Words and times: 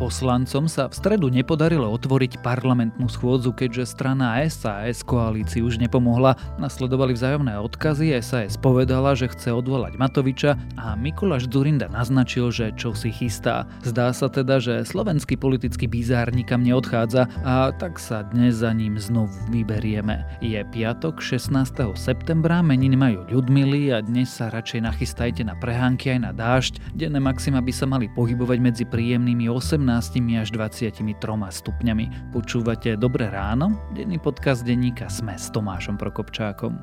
Poslancom 0.00 0.64
sa 0.64 0.88
v 0.88 0.96
stredu 0.96 1.28
nepodarilo 1.28 1.84
otvoriť 1.92 2.40
parlamentnú 2.40 3.04
schôdzu, 3.12 3.52
keďže 3.52 3.92
strana 3.92 4.40
SAS 4.48 5.04
koalícii 5.04 5.60
už 5.60 5.76
nepomohla. 5.76 6.40
Nasledovali 6.56 7.12
vzájomné 7.12 7.60
odkazy, 7.60 8.16
SAS 8.24 8.56
povedala, 8.56 9.12
že 9.12 9.28
chce 9.28 9.52
odvolať 9.52 10.00
Matoviča 10.00 10.56
a 10.80 10.96
Mikuláš 10.96 11.52
Zurinda 11.52 11.92
naznačil, 11.92 12.48
že 12.48 12.72
čo 12.80 12.96
si 12.96 13.12
chystá. 13.12 13.68
Zdá 13.84 14.16
sa 14.16 14.32
teda, 14.32 14.56
že 14.56 14.88
slovenský 14.88 15.36
politický 15.36 15.84
bizár 15.84 16.32
nikam 16.32 16.64
neodchádza 16.64 17.28
a 17.44 17.68
tak 17.76 18.00
sa 18.00 18.24
dnes 18.24 18.64
za 18.64 18.72
ním 18.72 18.96
znovu 18.96 19.36
vyberieme. 19.52 20.24
Je 20.40 20.64
piatok 20.64 21.20
16. 21.20 21.52
septembra, 22.00 22.64
meniny 22.64 22.96
majú 22.96 23.28
ľudmily 23.28 23.92
a 23.92 24.00
dnes 24.00 24.32
sa 24.32 24.48
radšej 24.48 24.80
nachystajte 24.80 25.44
na 25.44 25.52
prehánky 25.60 26.16
aj 26.16 26.20
na 26.24 26.32
dážď. 26.32 26.80
Denné 26.96 27.20
maxima 27.20 27.60
by 27.60 27.72
sa 27.76 27.84
mali 27.84 28.08
pohybovať 28.16 28.58
medzi 28.64 28.88
príjemnými 28.88 29.44
18 29.52 29.89
až 29.98 30.54
23 30.54 31.02
stupňami. 31.50 32.30
Počúvate 32.30 32.94
Dobré 32.94 33.26
ráno? 33.26 33.74
Denný 33.90 34.22
podcast 34.22 34.62
denníka 34.62 35.10
Sme 35.10 35.34
s 35.34 35.50
Tomášom 35.50 35.98
Prokopčákom. 35.98 36.78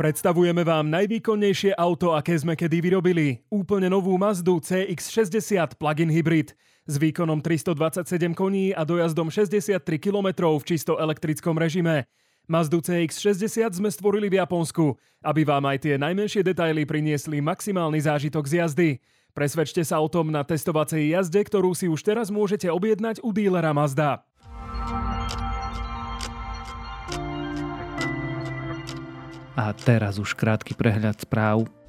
Predstavujeme 0.00 0.64
vám 0.64 0.88
najvýkonnejšie 0.88 1.76
auto, 1.76 2.16
aké 2.16 2.32
sme 2.32 2.56
kedy 2.56 2.80
vyrobili. 2.80 3.44
Úplne 3.52 3.92
novú 3.92 4.16
Mazdu 4.16 4.56
CX-60 4.64 5.76
plug-in 5.76 6.08
hybrid 6.08 6.56
s 6.88 6.94
výkonom 6.96 7.44
327 7.44 8.32
koní 8.32 8.72
a 8.72 8.88
dojazdom 8.88 9.28
63 9.28 9.76
km 10.00 10.56
v 10.56 10.64
čisto 10.64 10.96
elektrickom 10.96 11.52
režime. 11.60 12.08
Mazdu 12.48 12.80
CX-60 12.80 13.76
sme 13.76 13.92
stvorili 13.92 14.32
v 14.32 14.40
Japonsku, 14.40 14.96
aby 15.20 15.44
vám 15.44 15.68
aj 15.68 15.86
tie 15.86 15.94
najmenšie 16.00 16.42
detaily 16.42 16.88
priniesli 16.88 17.38
maximálny 17.38 18.00
zážitok 18.00 18.42
z 18.48 18.52
jazdy. 18.64 18.90
Presvedčte 19.40 19.80
sa 19.88 20.04
o 20.04 20.08
tom 20.12 20.28
na 20.28 20.44
testovacej 20.44 21.16
jazde, 21.16 21.40
ktorú 21.40 21.72
si 21.72 21.88
už 21.88 22.04
teraz 22.04 22.28
môžete 22.28 22.68
objednať 22.68 23.24
u 23.24 23.32
dílera 23.32 23.72
Mazda. 23.72 24.20
A 29.56 29.64
teraz 29.80 30.20
už 30.20 30.36
krátky 30.36 30.76
prehľad 30.76 31.24
správ. 31.24 31.79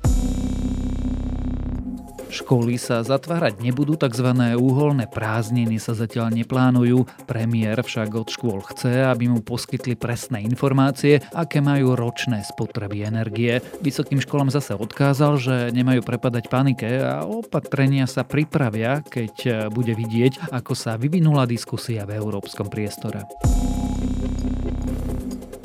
Školy 2.32 2.80
sa 2.80 3.04
zatvárať 3.04 3.60
nebudú, 3.60 4.00
tzv. 4.00 4.32
úholné 4.56 5.04
prázdniny 5.12 5.84
sa 5.84 5.92
zatiaľ 5.92 6.32
neplánujú. 6.32 7.04
Premiér 7.28 7.84
však 7.84 8.08
od 8.16 8.32
škôl 8.32 8.64
chce, 8.72 9.04
aby 9.04 9.28
mu 9.28 9.44
poskytli 9.44 10.00
presné 10.00 10.40
informácie, 10.48 11.20
aké 11.36 11.60
majú 11.60 12.00
ročné 12.00 12.48
spotreby 12.48 13.04
energie. 13.04 13.60
Vysokým 13.84 14.24
školám 14.24 14.48
zase 14.48 14.80
odkázal, 14.80 15.44
že 15.44 15.56
nemajú 15.76 16.08
prepadať 16.08 16.48
panike 16.48 16.88
a 17.04 17.28
opatrenia 17.28 18.08
sa 18.08 18.24
pripravia, 18.24 19.04
keď 19.04 19.68
bude 19.68 19.92
vidieť, 19.92 20.56
ako 20.56 20.72
sa 20.72 20.96
vyvinula 20.96 21.44
diskusia 21.44 22.08
v 22.08 22.16
európskom 22.16 22.72
priestore. 22.72 23.28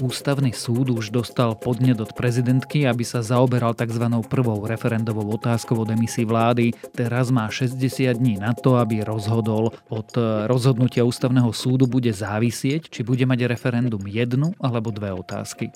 Ústavný 0.07 0.55
súd 0.55 0.95
už 0.95 1.11
dostal 1.11 1.59
podnet 1.59 1.99
od 1.99 2.15
prezidentky, 2.15 2.87
aby 2.87 3.03
sa 3.03 3.27
zaoberal 3.27 3.75
tzv. 3.75 4.07
prvou 4.31 4.63
referendovou 4.63 5.27
otázkou 5.35 5.83
o 5.83 5.85
demisii 5.85 6.23
vlády. 6.23 6.71
Teraz 6.95 7.35
má 7.35 7.51
60 7.51 8.15
dní 8.15 8.39
na 8.39 8.55
to, 8.55 8.79
aby 8.79 9.03
rozhodol. 9.03 9.75
Od 9.91 10.07
rozhodnutia 10.47 11.03
Ústavného 11.03 11.51
súdu 11.51 11.91
bude 11.91 12.15
závisieť, 12.15 12.87
či 12.87 13.03
bude 13.03 13.27
mať 13.27 13.51
referendum 13.51 14.07
jednu 14.07 14.55
alebo 14.63 14.95
dve 14.95 15.11
otázky. 15.11 15.75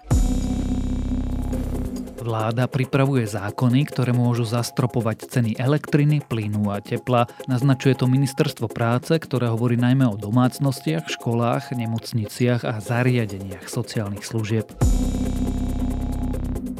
Vláda 2.20 2.68
pripravuje 2.68 3.24
zákony, 3.24 3.88
ktoré 3.88 4.12
môžu 4.12 4.44
zastropovať 4.44 5.24
ceny 5.32 5.50
elektriny, 5.56 6.20
plynu 6.20 6.68
a 6.68 6.84
tepla. 6.84 7.24
Naznačuje 7.48 7.96
to 7.96 8.04
ministerstvo 8.04 8.68
práce, 8.68 9.16
ktoré 9.16 9.48
hovorí 9.48 9.80
najmä 9.80 10.04
o 10.04 10.20
domácnostiach, 10.20 11.08
školách, 11.08 11.72
nemocniciach 11.72 12.68
a 12.68 12.76
zariadeniach 12.76 13.64
sociálnych 13.64 14.28
služieb. 14.28 14.68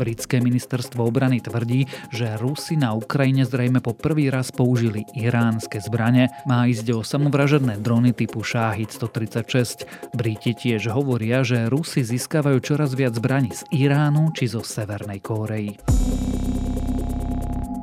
Britské 0.00 0.40
ministerstvo 0.40 1.04
obrany 1.04 1.44
tvrdí, 1.44 1.84
že 2.08 2.40
Rusi 2.40 2.80
na 2.80 2.96
Ukrajine 2.96 3.44
zrejme 3.44 3.84
po 3.84 3.92
prvý 3.92 4.32
raz 4.32 4.48
použili 4.48 5.04
iránske 5.12 5.76
zbrane. 5.76 6.32
Má 6.48 6.64
ísť 6.64 6.96
o 6.96 7.04
samovražedné 7.04 7.76
drony 7.84 8.16
typu 8.16 8.40
Shahid 8.40 8.88
136. 8.88 9.84
Briti 10.16 10.56
tiež 10.56 10.88
hovoria, 10.88 11.44
že 11.44 11.68
Rusi 11.68 12.00
získavajú 12.00 12.64
čoraz 12.64 12.96
viac 12.96 13.12
zbraní 13.12 13.52
z 13.52 13.68
Iránu 13.68 14.32
či 14.32 14.48
zo 14.48 14.64
Severnej 14.64 15.20
Kórei. 15.20 15.76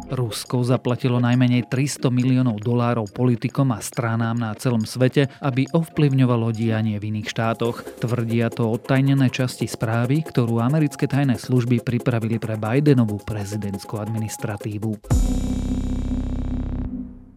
Rusko 0.08 0.64
zaplatilo 0.64 1.20
najmenej 1.20 1.68
300 1.68 2.08
miliónov 2.08 2.64
dolárov 2.64 3.12
politikom 3.12 3.76
a 3.76 3.84
stranám 3.84 4.40
na 4.40 4.56
celom 4.56 4.88
svete, 4.88 5.28
aby 5.44 5.68
ovplyvňovalo 5.76 6.56
dianie 6.56 6.96
v 6.96 7.12
iných 7.12 7.28
štátoch. 7.28 7.84
Tvrdia 8.00 8.48
to 8.48 8.72
odtajnené 8.72 9.28
časti 9.28 9.68
správy, 9.68 10.24
ktorú 10.24 10.64
americké 10.64 11.12
tajné 11.12 11.36
služby 11.36 11.84
pripravili 11.84 12.40
pre 12.40 12.56
Bidenovú 12.56 13.20
prezidentskú 13.20 14.00
administratívu. 14.00 14.96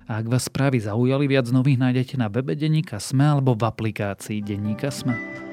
Ak 0.06 0.26
vás 0.30 0.46
správy 0.46 0.78
zaujali, 0.82 1.26
viac 1.26 1.50
nových 1.50 1.78
nájdete 1.78 2.14
na 2.18 2.30
webe 2.30 2.54
Deníka 2.54 3.02
Sme 3.02 3.26
alebo 3.26 3.58
v 3.58 3.66
aplikácii 3.66 4.42
Deníka 4.42 4.94
Sme. 4.94 5.49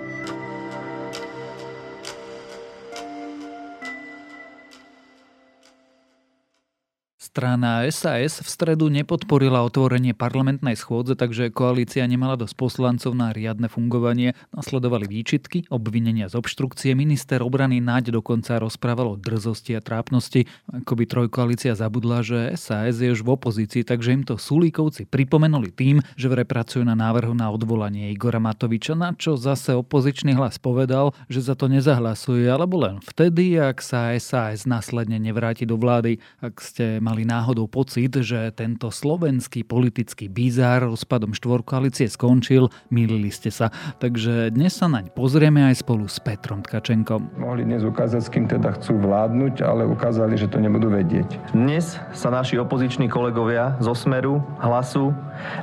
Strana 7.37 7.85
SAS 7.93 8.41
v 8.41 8.49
stredu 8.49 8.89
nepodporila 8.89 9.61
otvorenie 9.61 10.17
parlamentnej 10.17 10.73
schôdze, 10.73 11.13
takže 11.13 11.53
koalícia 11.53 12.01
nemala 12.09 12.33
dosť 12.33 12.57
poslancov 12.57 13.13
na 13.13 13.29
riadne 13.29 13.69
fungovanie. 13.69 14.33
Nasledovali 14.57 15.05
výčitky, 15.05 15.69
obvinenia 15.69 16.33
z 16.33 16.41
obštrukcie. 16.41 16.97
Minister 16.97 17.45
obrany 17.45 17.77
Naď 17.77 18.09
dokonca 18.09 18.57
rozprával 18.57 19.13
o 19.13 19.21
drzosti 19.21 19.77
a 19.77 19.85
trápnosti. 19.85 20.49
Ako 20.65 20.97
by 20.97 21.05
trojkoalícia 21.05 21.77
zabudla, 21.77 22.25
že 22.25 22.57
SAS 22.57 23.05
je 23.05 23.13
už 23.13 23.21
v 23.21 23.37
opozícii, 23.37 23.85
takže 23.85 24.17
im 24.17 24.25
to 24.25 24.41
Sulíkovci 24.41 25.05
pripomenuli 25.05 25.69
tým, 25.69 26.01
že 26.17 26.33
pracujú 26.33 26.81
na 26.89 26.97
návrhu 26.97 27.37
na 27.37 27.53
odvolanie 27.53 28.09
Igora 28.17 28.41
Matoviča, 28.41 28.97
na 28.97 29.13
čo 29.13 29.37
zase 29.37 29.77
opozičný 29.77 30.33
hlas 30.33 30.57
povedal, 30.57 31.13
že 31.29 31.45
za 31.45 31.53
to 31.53 31.69
nezahlasuje, 31.69 32.49
alebo 32.49 32.81
len 32.81 32.97
vtedy, 33.05 33.61
ak 33.61 33.77
sa 33.85 34.09
SAS 34.17 34.65
následne 34.65 35.21
nevráti 35.21 35.69
do 35.69 35.77
vlády. 35.77 36.17
Ak 36.41 36.57
ste 36.65 36.97
mali 36.97 37.26
náhodou 37.27 37.67
pocit, 37.67 38.15
že 38.23 38.55
tento 38.55 38.87
slovenský 38.87 39.67
politický 39.67 40.31
bizár 40.31 40.87
rozpadom 40.87 41.35
štvorkoalície 41.35 42.07
skončil, 42.07 42.71
milili 42.87 43.27
ste 43.27 43.51
sa. 43.51 43.69
Takže 43.99 44.55
dnes 44.55 44.71
sa 44.71 44.87
naň 44.87 45.11
pozrieme 45.11 45.67
aj 45.67 45.83
spolu 45.83 46.07
s 46.07 46.23
Petrom 46.23 46.63
Tkačenkom. 46.63 47.35
Mohli 47.35 47.67
dnes 47.67 47.83
ukázať, 47.83 48.21
s 48.23 48.29
kým 48.31 48.47
teda 48.47 48.79
chcú 48.79 49.03
vládnuť, 49.03 49.59
ale 49.67 49.83
ukázali, 49.83 50.39
že 50.39 50.47
to 50.47 50.63
nebudú 50.63 50.87
vedieť. 50.87 51.51
Dnes 51.51 51.99
sa 52.15 52.31
naši 52.31 52.55
opoziční 52.55 53.11
kolegovia 53.11 53.75
zo 53.83 53.91
Smeru, 53.91 54.39
Hlasu, 54.63 55.11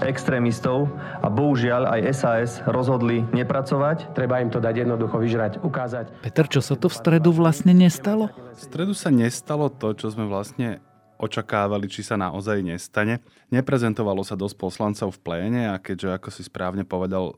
extrémistov 0.05 0.93
a 1.25 1.33
bohužiaľ 1.33 1.97
aj 1.97 2.01
SAS 2.13 2.51
rozhodli 2.69 3.25
nepracovať. 3.33 4.13
Treba 4.13 4.45
im 4.45 4.53
to 4.53 4.61
dať 4.61 4.85
jednoducho 4.85 5.17
vyžrať, 5.17 5.65
ukázať. 5.65 6.13
Peter, 6.21 6.45
čo 6.45 6.61
sa 6.61 6.77
to 6.77 6.93
v 6.93 6.95
stredu 6.99 7.31
vlastne 7.33 7.73
nestalo? 7.73 8.29
V 8.55 8.61
stredu 8.61 8.93
sa 8.93 9.09
nestalo 9.09 9.73
to, 9.73 9.95
čo 9.97 10.13
sme 10.13 10.29
vlastne 10.29 10.83
očakávali, 11.25 11.89
či 11.89 12.05
sa 12.05 12.21
naozaj 12.21 12.61
nestane. 12.61 13.25
Neprezentovalo 13.49 14.21
sa 14.21 14.37
dosť 14.37 14.57
poslancov 14.61 15.17
v 15.17 15.23
pléne 15.25 15.63
a 15.73 15.81
keďže, 15.81 16.21
ako 16.21 16.29
si 16.29 16.43
správne 16.45 16.85
povedal, 16.85 17.33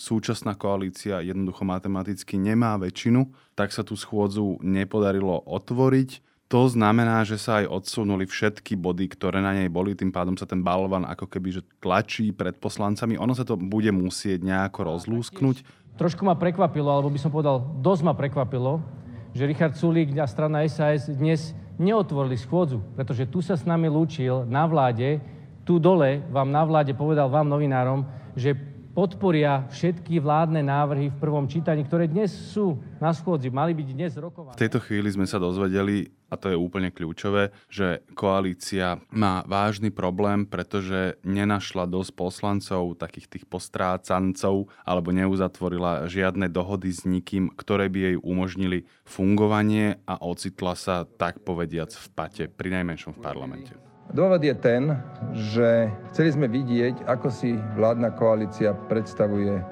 súčasná 0.00 0.56
koalícia 0.56 1.20
jednoducho 1.20 1.66
matematicky 1.66 2.40
nemá 2.40 2.78
väčšinu, 2.80 3.28
tak 3.52 3.74
sa 3.74 3.84
tú 3.84 3.98
schôdzu 3.98 4.56
nepodarilo 4.64 5.44
otvoriť. 5.44 6.24
To 6.52 6.68
znamená, 6.68 7.24
že 7.24 7.40
sa 7.40 7.64
aj 7.64 7.72
odsunuli 7.80 8.28
všetky 8.28 8.76
body, 8.76 9.08
ktoré 9.08 9.40
na 9.40 9.56
nej 9.56 9.72
boli, 9.72 9.96
tým 9.96 10.12
pádom 10.12 10.36
sa 10.36 10.44
ten 10.44 10.60
balvan 10.60 11.08
ako 11.08 11.24
keby 11.24 11.48
že 11.48 11.64
tlačí 11.80 12.28
pred 12.28 12.52
poslancami. 12.60 13.16
Ono 13.16 13.32
sa 13.32 13.48
to 13.48 13.56
bude 13.56 13.88
musieť 13.88 14.44
nejako 14.44 14.84
rozlúsknuť. 14.84 15.64
Trošku 15.96 16.28
ma 16.28 16.36
prekvapilo, 16.36 16.92
alebo 16.92 17.08
by 17.08 17.20
som 17.20 17.32
povedal, 17.32 17.64
dosť 17.80 18.02
ma 18.04 18.12
prekvapilo, 18.12 18.84
že 19.32 19.48
Richard 19.48 19.80
Sulík 19.80 20.12
a 20.20 20.28
strana 20.28 20.60
SAS 20.68 21.08
dnes 21.08 21.56
neotvorili 21.78 22.36
schôdzu, 22.36 22.80
pretože 22.96 23.28
tu 23.28 23.40
sa 23.40 23.56
s 23.56 23.68
nami 23.68 23.88
lúčil 23.88 24.44
na 24.48 24.66
vláde, 24.66 25.20
tu 25.62 25.78
dole 25.78 26.24
vám 26.28 26.50
na 26.50 26.62
vláde 26.66 26.92
povedal 26.96 27.30
vám 27.30 27.48
novinárom, 27.48 28.02
že 28.34 28.56
podporia 28.92 29.64
všetky 29.72 30.20
vládne 30.20 30.60
návrhy 30.60 31.08
v 31.08 31.20
prvom 31.20 31.48
čítaní, 31.48 31.84
ktoré 31.88 32.04
dnes 32.04 32.28
sú 32.28 32.76
na 33.00 33.10
schôdzi, 33.12 33.48
mali 33.48 33.72
byť 33.72 33.88
dnes 33.92 34.12
rokované. 34.20 34.56
V 34.56 34.62
tejto 34.62 34.84
chvíli 34.84 35.08
sme 35.08 35.24
sa 35.24 35.40
dozvedeli, 35.40 36.12
a 36.28 36.36
to 36.36 36.52
je 36.52 36.56
úplne 36.56 36.92
kľúčové, 36.92 37.52
že 37.72 38.04
koalícia 38.12 39.00
má 39.08 39.44
vážny 39.48 39.88
problém, 39.88 40.44
pretože 40.44 41.16
nenašla 41.24 41.88
dosť 41.88 42.12
poslancov, 42.12 43.00
takých 43.00 43.28
tých 43.32 43.44
postrácancov, 43.48 44.68
alebo 44.84 45.08
neuzatvorila 45.12 46.08
žiadne 46.08 46.52
dohody 46.52 46.92
s 46.92 47.08
nikým, 47.08 47.48
ktoré 47.52 47.88
by 47.88 48.12
jej 48.12 48.16
umožnili 48.20 48.84
fungovanie 49.08 50.00
a 50.04 50.20
ocitla 50.20 50.76
sa, 50.76 51.04
tak 51.04 51.40
povediac, 51.40 51.92
v 51.92 52.08
pate, 52.12 52.44
pri 52.48 52.80
najmenšom 52.80 53.16
v 53.16 53.20
parlamente. 53.24 53.91
Dôvod 54.12 54.44
je 54.44 54.52
ten, 54.52 54.92
že 55.32 55.88
chceli 56.12 56.36
sme 56.36 56.44
vidieť, 56.44 57.08
ako 57.08 57.32
si 57.32 57.56
vládna 57.56 58.12
koalícia 58.12 58.76
predstavuje 58.92 59.64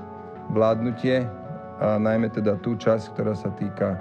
vládnutie 0.56 1.28
a 1.76 2.00
najmä 2.00 2.32
teda 2.32 2.56
tú 2.64 2.72
časť, 2.72 3.12
ktorá 3.12 3.36
sa 3.36 3.52
týka 3.60 4.00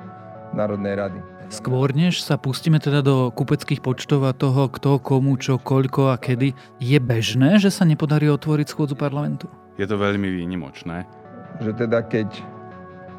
Národnej 0.55 0.95
rady. 0.95 1.19
Skôr 1.51 1.91
než 1.91 2.23
sa 2.23 2.39
pustíme 2.39 2.79
teda 2.79 3.03
do 3.03 3.35
kupeckých 3.35 3.83
počtov 3.83 4.23
a 4.23 4.31
toho, 4.31 4.71
kto, 4.71 5.03
komu, 5.03 5.35
čo, 5.35 5.59
koľko 5.59 6.07
a 6.07 6.15
kedy, 6.15 6.55
je 6.79 6.97
bežné, 7.03 7.59
že 7.59 7.67
sa 7.67 7.83
nepodarí 7.83 8.31
otvoriť 8.31 8.71
schôdzu 8.71 8.95
parlamentu? 8.95 9.51
Je 9.75 9.83
to 9.83 9.99
veľmi 9.99 10.31
výnimočné. 10.39 11.03
Že 11.59 11.83
teda 11.83 11.99
keď 12.07 12.31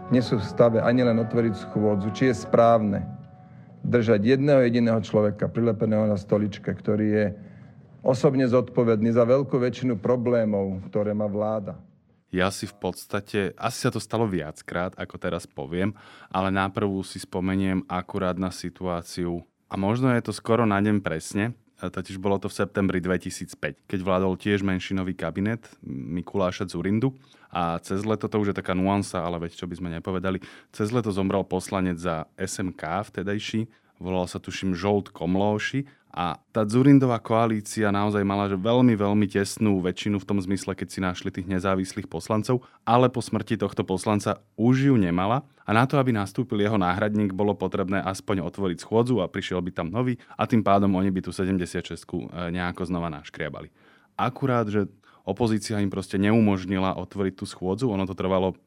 nie 0.09 0.25
sú 0.25 0.41
v 0.41 0.49
stave 0.49 0.81
ani 0.81 1.05
len 1.05 1.21
otvoriť 1.21 1.69
schôdzu, 1.69 2.17
či 2.17 2.33
je 2.33 2.49
správne 2.49 3.20
držať 3.85 4.37
jedného 4.37 4.61
jediného 4.65 5.01
človeka 5.01 5.49
prilepeného 5.49 6.07
na 6.09 6.17
stoličke, 6.21 6.69
ktorý 6.69 7.07
je 7.09 7.27
osobne 8.01 8.49
zodpovedný 8.49 9.13
za 9.13 9.25
veľkú 9.25 9.57
väčšinu 9.57 10.01
problémov, 10.01 10.85
ktoré 10.89 11.13
má 11.13 11.29
vláda. 11.29 11.77
Ja 12.31 12.47
si 12.55 12.63
v 12.63 12.79
podstate, 12.79 13.59
asi 13.59 13.79
sa 13.83 13.91
to 13.91 13.99
stalo 13.99 14.23
viackrát, 14.31 14.95
ako 14.95 15.19
teraz 15.19 15.51
poviem, 15.51 15.99
ale 16.31 16.55
náprvu 16.55 17.03
si 17.03 17.19
spomeniem 17.19 17.83
akurát 17.91 18.39
na 18.39 18.55
situáciu 18.55 19.43
a 19.67 19.75
možno 19.75 20.15
je 20.15 20.23
to 20.23 20.31
skoro 20.31 20.63
na 20.63 20.79
deň 20.79 21.03
presne, 21.03 21.59
totiž 21.89 22.21
bolo 22.21 22.37
to 22.37 22.53
v 22.53 22.59
septembri 22.61 23.01
2005, 23.01 23.89
keď 23.89 24.01
vládol 24.05 24.37
tiež 24.37 24.61
menšinový 24.61 25.17
kabinet 25.17 25.65
Mikuláša 25.89 26.69
Zurindu 26.69 27.17
a 27.49 27.81
cez 27.81 28.05
leto, 28.05 28.29
to 28.29 28.37
už 28.37 28.53
je 28.53 28.59
taká 28.61 28.77
nuansa, 28.77 29.25
ale 29.25 29.41
veď 29.49 29.57
čo 29.57 29.65
by 29.65 29.75
sme 29.81 29.89
nepovedali, 29.97 30.45
cez 30.69 30.93
leto 30.93 31.09
zomrel 31.09 31.41
poslanec 31.49 31.97
za 31.97 32.29
SMK 32.37 33.09
vtedajší, 33.09 33.65
volal 34.01 34.25
sa 34.25 34.41
tuším 34.41 34.73
Žolt 34.73 35.13
Komlóši 35.13 35.85
a 36.11 36.43
tá 36.51 36.67
Zurindová 36.67 37.23
koalícia 37.23 37.95
naozaj 37.95 38.27
mala 38.27 38.51
že 38.51 38.59
veľmi, 38.59 38.99
veľmi 38.99 39.31
tesnú 39.31 39.79
väčšinu 39.79 40.19
v 40.19 40.27
tom 40.27 40.43
zmysle, 40.43 40.75
keď 40.75 40.89
si 40.91 40.99
našli 40.99 41.31
tých 41.31 41.47
nezávislých 41.47 42.11
poslancov, 42.11 42.67
ale 42.83 43.07
po 43.07 43.23
smrti 43.23 43.55
tohto 43.55 43.87
poslanca 43.87 44.43
už 44.59 44.91
ju 44.91 44.97
nemala 44.99 45.47
a 45.63 45.71
na 45.71 45.87
to, 45.87 46.03
aby 46.03 46.11
nastúpil 46.11 46.59
jeho 46.59 46.75
náhradník, 46.75 47.31
bolo 47.31 47.55
potrebné 47.55 48.03
aspoň 48.03 48.43
otvoriť 48.43 48.83
schôdzu 48.83 49.23
a 49.23 49.31
prišiel 49.31 49.63
by 49.63 49.71
tam 49.71 49.95
nový 49.95 50.19
a 50.35 50.51
tým 50.51 50.67
pádom 50.67 50.91
oni 50.99 51.15
by 51.15 51.23
tu 51.23 51.31
76 51.31 51.95
eh, 51.95 52.51
nejako 52.51 52.91
znova 52.91 53.07
naškriabali. 53.07 53.71
Akurát, 54.19 54.67
že 54.67 54.91
opozícia 55.23 55.79
im 55.79 55.93
proste 55.93 56.19
neumožnila 56.19 56.99
otvoriť 56.99 57.35
tú 57.39 57.45
schôdzu. 57.47 57.87
Ono 57.93 58.05
to 58.05 58.19
trvalo 58.19 58.59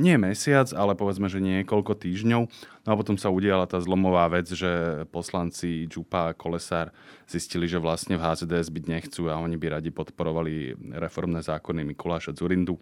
nie 0.00 0.16
mesiac, 0.16 0.70
ale 0.72 0.96
povedzme, 0.96 1.28
že 1.28 1.42
niekoľko 1.42 1.98
týždňov. 1.98 2.42
No 2.84 2.88
a 2.88 2.98
potom 2.98 3.20
sa 3.20 3.28
udiala 3.28 3.68
tá 3.68 3.80
zlomová 3.80 4.28
vec, 4.32 4.48
že 4.48 5.04
poslanci 5.12 5.86
Čupa 5.88 6.32
a 6.32 6.36
Kolesár 6.36 6.92
zistili, 7.28 7.68
že 7.68 7.82
vlastne 7.82 8.16
v 8.16 8.24
HZDS 8.24 8.68
byť 8.72 8.84
nechcú 8.88 9.28
a 9.28 9.40
oni 9.40 9.56
by 9.60 9.80
radi 9.80 9.90
podporovali 9.92 10.76
reformné 10.96 11.44
zákony 11.44 11.84
Mikuláša 11.92 12.32
Zurindu. 12.32 12.80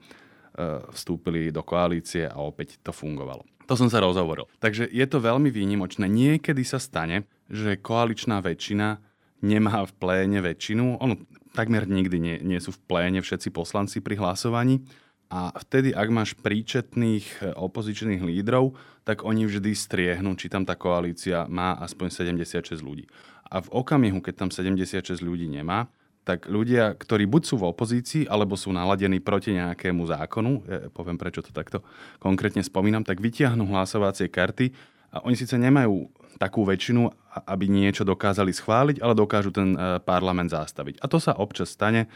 E, 0.51 0.83
vstúpili 0.91 1.55
do 1.55 1.63
koalície 1.63 2.27
a 2.27 2.43
opäť 2.43 2.83
to 2.83 2.91
fungovalo. 2.91 3.47
To 3.71 3.79
som 3.79 3.87
sa 3.87 4.03
rozhovoril. 4.03 4.51
Takže 4.59 4.91
je 4.91 5.07
to 5.07 5.23
veľmi 5.23 5.47
výnimočné. 5.47 6.11
Niekedy 6.11 6.67
sa 6.67 6.83
stane, 6.83 7.31
že 7.47 7.79
koaličná 7.79 8.43
väčšina 8.43 8.99
nemá 9.47 9.87
v 9.87 9.93
pléne 9.95 10.43
väčšinu. 10.43 10.99
Ono 10.99 11.15
takmer 11.55 11.87
nikdy 11.87 12.17
nie, 12.19 12.37
nie 12.43 12.59
sú 12.59 12.75
v 12.75 12.83
pléne 12.83 13.23
všetci 13.23 13.55
poslanci 13.55 14.03
pri 14.03 14.19
hlasovaní. 14.19 14.83
A 15.31 15.55
vtedy, 15.55 15.95
ak 15.95 16.09
máš 16.11 16.35
príčetných 16.35 17.27
e, 17.39 17.55
opozičných 17.55 18.19
lídrov, 18.19 18.75
tak 19.07 19.23
oni 19.23 19.47
vždy 19.47 19.71
striehnú, 19.79 20.35
či 20.35 20.51
tam 20.51 20.67
tá 20.67 20.75
koalícia 20.75 21.47
má 21.47 21.79
aspoň 21.79 22.35
76 22.35 22.83
ľudí. 22.83 23.07
A 23.47 23.63
v 23.63 23.71
okamihu, 23.71 24.19
keď 24.19 24.35
tam 24.47 24.51
76 24.51 25.23
ľudí 25.23 25.47
nemá, 25.47 25.87
tak 26.27 26.51
ľudia, 26.51 26.99
ktorí 26.99 27.25
buď 27.31 27.43
sú 27.47 27.55
v 27.63 27.71
opozícii, 27.71 28.23
alebo 28.27 28.59
sú 28.59 28.75
naladení 28.75 29.23
proti 29.23 29.57
nejakému 29.57 30.03
zákonu, 30.05 30.53
ja 30.69 30.79
poviem 30.93 31.17
prečo 31.17 31.41
to 31.41 31.55
takto 31.55 31.81
konkrétne 32.21 32.61
spomínam, 32.61 33.07
tak 33.07 33.23
vytiahnu 33.23 33.65
hlasovacie 33.71 34.29
karty 34.29 34.75
a 35.11 35.25
oni 35.27 35.35
síce 35.35 35.59
nemajú 35.59 36.07
takú 36.39 36.63
väčšinu, 36.63 37.11
aby 37.47 37.67
niečo 37.67 38.07
dokázali 38.07 38.55
schváliť, 38.55 39.03
ale 39.03 39.19
dokážu 39.19 39.51
ten 39.51 39.75
e, 39.75 39.99
parlament 40.03 40.55
zastaviť. 40.55 41.03
A 41.03 41.07
to 41.11 41.19
sa 41.19 41.35
občas 41.35 41.75
stane. 41.75 42.07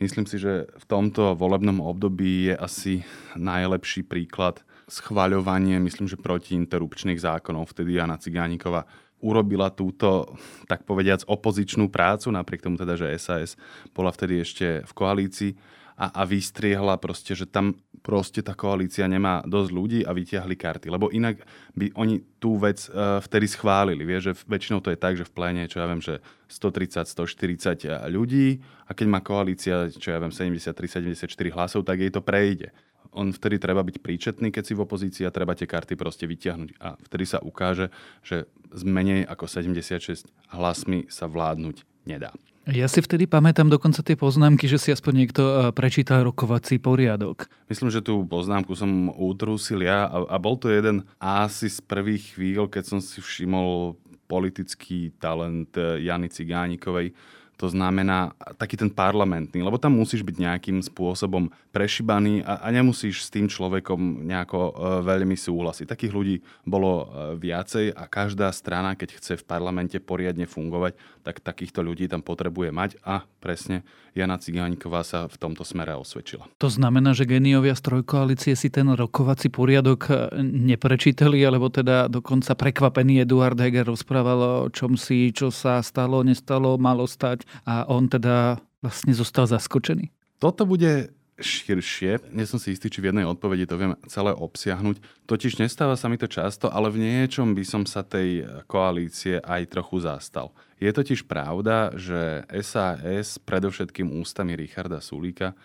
Myslím 0.00 0.24
si, 0.24 0.40
že 0.40 0.64
v 0.64 0.84
tomto 0.88 1.36
volebnom 1.36 1.84
období 1.84 2.48
je 2.48 2.54
asi 2.56 2.92
najlepší 3.36 4.08
príklad 4.08 4.64
schváľovanie, 4.88 5.76
myslím, 5.76 6.08
že 6.08 6.16
protiinterrupčných 6.16 7.20
zákonov. 7.20 7.68
Vtedy 7.68 8.00
Jana 8.00 8.16
Cigánikova 8.16 8.88
urobila 9.20 9.68
túto, 9.68 10.40
tak 10.64 10.88
povediac, 10.88 11.28
opozičnú 11.28 11.92
prácu, 11.92 12.32
napriek 12.32 12.64
tomu 12.64 12.80
teda, 12.80 12.96
že 12.96 13.12
SAS 13.20 13.60
bola 13.92 14.08
vtedy 14.08 14.40
ešte 14.40 14.80
v 14.88 14.92
koalícii 14.96 15.52
a, 16.00 16.08
a 16.08 16.22
vystriehla 16.24 16.96
proste, 16.96 17.36
že 17.36 17.44
tam 17.44 17.76
proste 18.00 18.40
tá 18.40 18.56
koalícia 18.56 19.04
nemá 19.04 19.44
dosť 19.44 19.70
ľudí 19.70 20.00
a 20.02 20.16
vytiahli 20.16 20.56
karty. 20.56 20.88
Lebo 20.88 21.12
inak 21.12 21.44
by 21.76 21.92
oni 21.94 22.20
tú 22.40 22.56
vec 22.56 22.88
uh, 22.88 23.20
vtedy 23.20 23.46
schválili. 23.46 24.02
Vieš, 24.02 24.22
že 24.24 24.32
väčšinou 24.48 24.80
to 24.80 24.90
je 24.92 24.98
tak, 24.98 25.14
že 25.20 25.28
v 25.28 25.32
pléne, 25.32 25.62
čo 25.68 25.78
ja 25.78 25.86
viem, 25.86 26.00
že 26.00 26.18
130, 26.48 27.06
140 27.06 27.86
e, 27.86 27.94
ľudí 28.10 28.58
a 28.88 28.96
keď 28.96 29.06
má 29.06 29.22
koalícia, 29.22 29.86
čo 29.92 30.10
ja 30.10 30.18
viem, 30.18 30.34
73, 30.34 30.74
74 30.74 31.30
hlasov, 31.54 31.86
tak 31.86 32.02
jej 32.02 32.10
to 32.10 32.24
prejde. 32.24 32.74
On 33.14 33.30
vtedy 33.30 33.58
treba 33.58 33.82
byť 33.82 34.02
príčetný, 34.02 34.54
keď 34.54 34.64
si 34.66 34.74
v 34.74 34.82
opozícii 34.86 35.26
a 35.26 35.34
treba 35.34 35.54
tie 35.54 35.66
karty 35.66 35.94
proste 35.98 36.26
vytiahnuť. 36.26 36.78
A 36.78 36.94
vtedy 37.10 37.24
sa 37.26 37.42
ukáže, 37.42 37.90
že 38.22 38.46
z 38.70 38.82
menej 38.86 39.26
ako 39.26 39.50
76 39.50 40.30
hlasmi 40.54 41.10
sa 41.10 41.26
vládnuť 41.26 41.82
nedá. 42.06 42.34
Ja 42.68 42.92
si 42.92 43.00
vtedy 43.00 43.24
pamätám 43.24 43.72
dokonca 43.72 44.04
tie 44.04 44.20
poznámky, 44.20 44.68
že 44.68 44.76
si 44.76 44.92
aspoň 44.92 45.12
niekto 45.16 45.42
e, 45.42 45.52
prečítal 45.72 46.20
rokovací 46.28 46.76
poriadok. 46.76 47.48
Myslím, 47.72 47.88
že 47.88 48.04
tú 48.04 48.20
poznámku 48.28 48.76
som 48.76 49.08
utrúsil 49.16 49.80
ja 49.80 50.04
a, 50.04 50.28
a 50.28 50.36
bol 50.36 50.60
to 50.60 50.68
jeden 50.68 51.08
asi 51.16 51.72
z 51.72 51.80
prvých 51.80 52.36
chvíľ, 52.36 52.68
keď 52.68 52.84
som 52.84 53.00
si 53.00 53.24
všimol 53.24 53.96
politický 54.28 55.16
talent 55.16 55.72
e, 55.80 56.04
Jany 56.04 56.28
Cigánikovej, 56.28 57.16
to 57.60 57.68
znamená 57.68 58.32
taký 58.56 58.80
ten 58.80 58.88
parlamentný, 58.88 59.60
lebo 59.60 59.76
tam 59.76 60.00
musíš 60.00 60.24
byť 60.24 60.36
nejakým 60.40 60.80
spôsobom 60.80 61.52
prešibaný 61.76 62.40
a, 62.40 62.64
a 62.64 62.72
nemusíš 62.72 63.28
s 63.28 63.28
tým 63.28 63.52
človekom 63.52 64.24
nejako 64.24 64.58
e, 64.64 64.72
veľmi 65.04 65.36
súhlasiť. 65.36 65.84
Takých 65.84 66.16
ľudí 66.16 66.36
bolo 66.64 67.04
e, 67.04 67.36
viacej 67.36 67.92
a 67.92 68.08
každá 68.08 68.48
strana, 68.56 68.96
keď 68.96 69.20
chce 69.20 69.36
v 69.36 69.44
parlamente 69.44 70.00
poriadne 70.00 70.48
fungovať, 70.48 70.96
tak 71.20 71.44
takýchto 71.44 71.84
ľudí 71.84 72.08
tam 72.08 72.24
potrebuje 72.24 72.72
mať 72.72 72.96
a 73.04 73.28
presne 73.44 73.84
Jana 74.16 74.40
Cigániková 74.40 75.04
sa 75.04 75.28
v 75.28 75.36
tomto 75.36 75.62
smere 75.62 75.92
osvedčila. 75.94 76.48
To 76.58 76.72
znamená, 76.72 77.12
že 77.12 77.28
geniovia 77.28 77.76
z 77.76 77.84
trojkoalície 77.86 78.56
si 78.56 78.72
ten 78.72 78.88
rokovací 78.88 79.52
poriadok 79.52 80.00
e, 80.08 80.12
neprečítali, 80.40 81.44
alebo 81.44 81.68
teda 81.68 82.08
dokonca 82.08 82.56
prekvapený 82.56 83.28
Eduard 83.28 83.60
Heger 83.60 83.84
rozprával 83.84 84.64
o 84.64 84.72
čom 84.72 84.96
si, 84.96 85.28
čo 85.28 85.52
sa 85.52 85.84
stalo, 85.84 86.24
nestalo, 86.24 86.80
malo 86.80 87.04
stať 87.04 87.49
a 87.66 87.86
on 87.88 88.08
teda 88.08 88.60
vlastne 88.80 89.12
zostal 89.12 89.44
zaskočený. 89.44 90.10
Toto 90.40 90.64
bude 90.64 91.12
širšie. 91.40 92.32
Nie 92.36 92.44
som 92.44 92.60
si 92.60 92.76
istý, 92.76 92.92
či 92.92 93.00
v 93.00 93.10
jednej 93.10 93.24
odpovedi 93.24 93.64
to 93.64 93.80
viem 93.80 93.96
celé 94.06 94.36
obsiahnuť. 94.36 95.00
Totiž 95.24 95.56
nestáva 95.56 95.96
sa 95.96 96.06
mi 96.12 96.20
to 96.20 96.28
často, 96.28 96.68
ale 96.68 96.92
v 96.92 97.00
niečom 97.00 97.56
by 97.56 97.64
som 97.64 97.82
sa 97.88 98.04
tej 98.04 98.44
koalície 98.68 99.40
aj 99.40 99.72
trochu 99.72 100.04
zastal. 100.04 100.52
Je 100.76 100.88
totiž 100.92 101.24
pravda, 101.28 101.92
že 101.96 102.44
SAS 102.60 103.40
predovšetkým 103.40 104.20
ústami 104.20 104.56
Richarda 104.56 105.00
Sulíka 105.00 105.56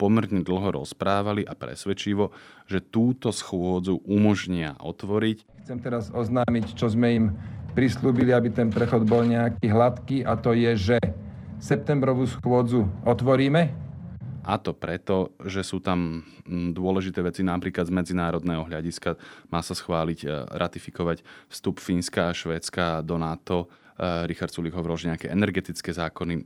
pomerne 0.00 0.40
dlho 0.40 0.84
rozprávali 0.84 1.44
a 1.44 1.52
presvedčivo, 1.52 2.32
že 2.64 2.80
túto 2.80 3.28
schôdzu 3.32 4.00
umožnia 4.08 4.76
otvoriť. 4.80 5.44
Chcem 5.68 5.78
teraz 5.80 6.08
oznámiť, 6.10 6.74
čo 6.74 6.88
sme 6.88 7.08
im 7.12 7.26
prislúbili, 7.72 8.32
aby 8.32 8.52
ten 8.52 8.68
prechod 8.68 9.04
bol 9.08 9.24
nejaký 9.24 9.68
hladký 9.68 10.18
a 10.24 10.36
to 10.36 10.52
je, 10.56 10.72
že 10.76 10.98
septembrovú 11.62 12.26
schôdzu 12.26 12.90
otvoríme. 13.06 13.70
A 14.42 14.58
to 14.58 14.74
preto, 14.74 15.30
že 15.46 15.62
sú 15.62 15.78
tam 15.78 16.26
mm, 16.42 16.74
dôležité 16.74 17.22
veci 17.22 17.46
napríklad 17.46 17.86
z 17.86 17.94
medzinárodného 17.94 18.66
hľadiska. 18.66 19.14
Má 19.54 19.62
sa 19.62 19.78
schváliť, 19.78 20.26
e, 20.26 20.28
ratifikovať 20.58 21.22
vstup 21.46 21.78
Fínska 21.78 22.26
a 22.26 22.34
Švédska 22.34 23.06
do 23.06 23.22
NATO. 23.22 23.70
E, 23.94 24.26
Richard 24.26 24.50
Sulik 24.50 24.74
hovoril, 24.74 25.14
nejaké 25.14 25.30
energetické 25.30 25.94
zákony, 25.94 26.34
e, 26.34 26.42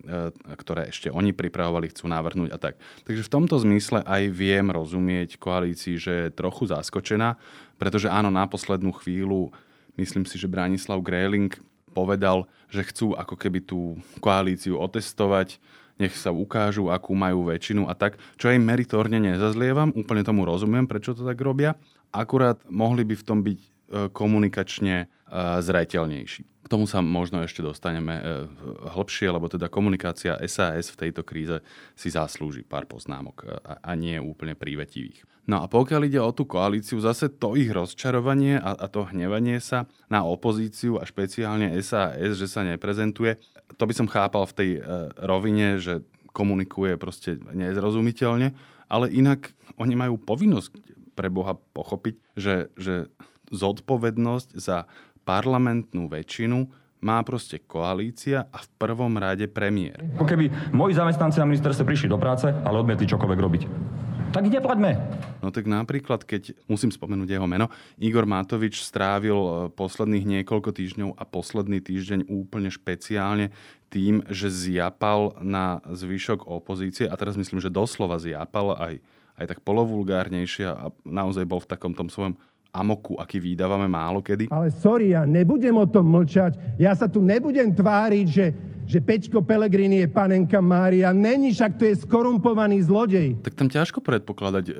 ktoré 0.61 0.93
ešte 0.93 1.09
oni 1.09 1.33
pripravovali, 1.33 1.89
chcú 1.89 2.13
navrhnúť 2.13 2.53
a 2.53 2.61
tak. 2.61 2.77
Takže 3.09 3.25
v 3.25 3.33
tomto 3.33 3.57
zmysle 3.65 4.05
aj 4.05 4.29
viem 4.29 4.69
rozumieť 4.69 5.41
koalícii, 5.41 5.97
že 5.97 6.13
je 6.29 6.37
trochu 6.37 6.69
zaskočená, 6.69 7.41
pretože 7.81 8.13
áno, 8.13 8.29
na 8.29 8.45
poslednú 8.45 8.93
chvíľu 8.93 9.57
myslím 9.97 10.29
si, 10.29 10.37
že 10.37 10.53
Branislav 10.53 11.01
Gréling 11.01 11.49
povedal, 11.97 12.45
že 12.69 12.85
chcú 12.85 13.17
ako 13.17 13.41
keby 13.41 13.65
tú 13.65 13.97
koalíciu 14.21 14.77
otestovať, 14.77 15.57
nech 15.97 16.13
sa 16.13 16.29
ukážu, 16.29 16.93
akú 16.93 17.17
majú 17.17 17.49
väčšinu 17.49 17.89
a 17.89 17.97
tak, 17.97 18.21
čo 18.37 18.53
aj 18.53 18.61
meritorne 18.61 19.17
nezazlievam, 19.17 19.97
úplne 19.97 20.21
tomu 20.21 20.45
rozumiem, 20.45 20.85
prečo 20.85 21.17
to 21.17 21.25
tak 21.25 21.41
robia. 21.41 21.73
Akurát 22.13 22.61
mohli 22.69 23.09
by 23.09 23.17
v 23.17 23.25
tom 23.25 23.41
byť 23.41 23.61
e, 23.61 23.69
komunikačne 24.13 24.97
e, 25.01 25.07
zreteľnejší. 25.65 26.56
K 26.67 26.73
tomu 26.75 26.91
sa 26.91 26.99
možno 26.99 27.47
ešte 27.47 27.63
dostaneme 27.63 28.19
hlbšie, 28.91 29.31
lebo 29.31 29.47
teda 29.47 29.71
komunikácia 29.71 30.35
SAS 30.51 30.91
v 30.91 30.99
tejto 31.07 31.23
kríze 31.23 31.63
si 31.95 32.11
zaslúži 32.11 32.67
pár 32.67 32.91
poznámok 32.91 33.63
a 33.63 33.95
nie 33.95 34.19
úplne 34.19 34.59
prívetivých. 34.59 35.23
No 35.47 35.63
a 35.63 35.71
pokiaľ 35.71 36.11
ide 36.11 36.19
o 36.19 36.35
tú 36.35 36.43
koalíciu, 36.43 36.99
zase 36.99 37.31
to 37.31 37.55
ich 37.55 37.71
rozčarovanie 37.71 38.59
a, 38.59 38.75
a 38.75 38.87
to 38.91 39.07
hnevanie 39.07 39.63
sa 39.63 39.87
na 40.11 40.27
opozíciu 40.27 40.99
a 40.99 41.07
špeciálne 41.07 41.71
SAS, 41.87 42.35
že 42.35 42.51
sa 42.51 42.67
neprezentuje, 42.67 43.39
to 43.79 43.87
by 43.87 43.95
som 43.95 44.11
chápal 44.11 44.43
v 44.51 44.57
tej 44.59 44.71
e, 44.79 44.81
rovine, 45.23 45.79
že 45.79 46.03
komunikuje 46.35 46.99
proste 46.99 47.39
nezrozumiteľne, 47.55 48.59
ale 48.91 49.07
inak 49.15 49.55
oni 49.79 49.95
majú 49.95 50.19
povinnosť 50.19 50.75
pre 51.15 51.31
Boha 51.31 51.55
pochopiť, 51.55 52.15
že, 52.35 52.75
že 52.75 53.07
zodpovednosť 53.55 54.59
za 54.59 54.91
parlamentnú 55.27 56.07
väčšinu 56.07 56.87
má 57.03 57.21
proste 57.27 57.61
koalícia 57.61 58.47
a 58.49 58.59
v 58.63 58.69
prvom 58.79 59.13
rade 59.19 59.51
premiér. 59.51 60.01
Keby 60.17 60.73
moji 60.73 60.97
zamestnanci 60.97 61.43
na 61.43 61.51
ministerstve 61.51 61.85
prišli 61.85 62.09
do 62.09 62.17
práce, 62.17 62.49
ale 62.49 62.81
odmietli 62.81 63.05
čokoľvek 63.05 63.39
robiť 63.43 63.63
tak 64.37 64.53
neplaťme. 64.53 64.93
No 65.41 65.49
tak 65.49 65.65
napríklad, 65.65 66.21
keď 66.21 66.53
musím 66.69 66.93
spomenúť 66.93 67.41
jeho 67.41 67.49
meno, 67.49 67.73
Igor 67.97 68.29
Matovič 68.29 68.85
strávil 68.85 69.33
e, 69.33 69.51
posledných 69.73 70.29
niekoľko 70.29 70.77
týždňov 70.77 71.17
a 71.17 71.25
posledný 71.25 71.81
týždeň 71.81 72.29
úplne 72.29 72.69
špeciálne 72.69 73.49
tým, 73.89 74.21
že 74.29 74.53
zjapal 74.53 75.41
na 75.41 75.81
zvyšok 75.89 76.45
opozície 76.53 77.09
a 77.09 77.17
teraz 77.17 77.41
myslím, 77.41 77.65
že 77.65 77.73
doslova 77.73 78.21
zjapal 78.21 78.77
aj, 78.77 78.95
aj 79.41 79.45
tak 79.57 79.59
polovulgárnejšie 79.65 80.69
a 80.69 80.93
naozaj 81.09 81.49
bol 81.49 81.65
v 81.65 81.73
takom 81.73 81.97
tom 81.97 82.13
svojom 82.13 82.37
amoku, 82.77 83.17
aký 83.17 83.41
vydávame 83.41 83.89
málo 83.89 84.21
kedy. 84.21 84.53
Ale 84.53 84.69
sorry, 84.69 85.17
ja 85.17 85.25
nebudem 85.25 85.73
o 85.81 85.89
tom 85.89 86.13
mlčať. 86.13 86.61
Ja 86.77 86.93
sa 86.93 87.09
tu 87.09 87.25
nebudem 87.25 87.73
tváriť, 87.73 88.29
že 88.29 88.47
že 88.87 89.03
Peťko 89.03 89.43
Pelegrini 89.43 90.07
je 90.07 90.09
panenka 90.09 90.63
Mária. 90.63 91.11
Není, 91.11 91.51
však 91.51 91.75
to 91.75 91.91
je 91.91 91.95
skorumpovaný 92.07 92.87
zlodej. 92.87 93.35
Tak 93.43 93.59
tam 93.59 93.67
ťažko 93.67 93.99
predpokladať, 93.99 94.65
e, 94.71 94.75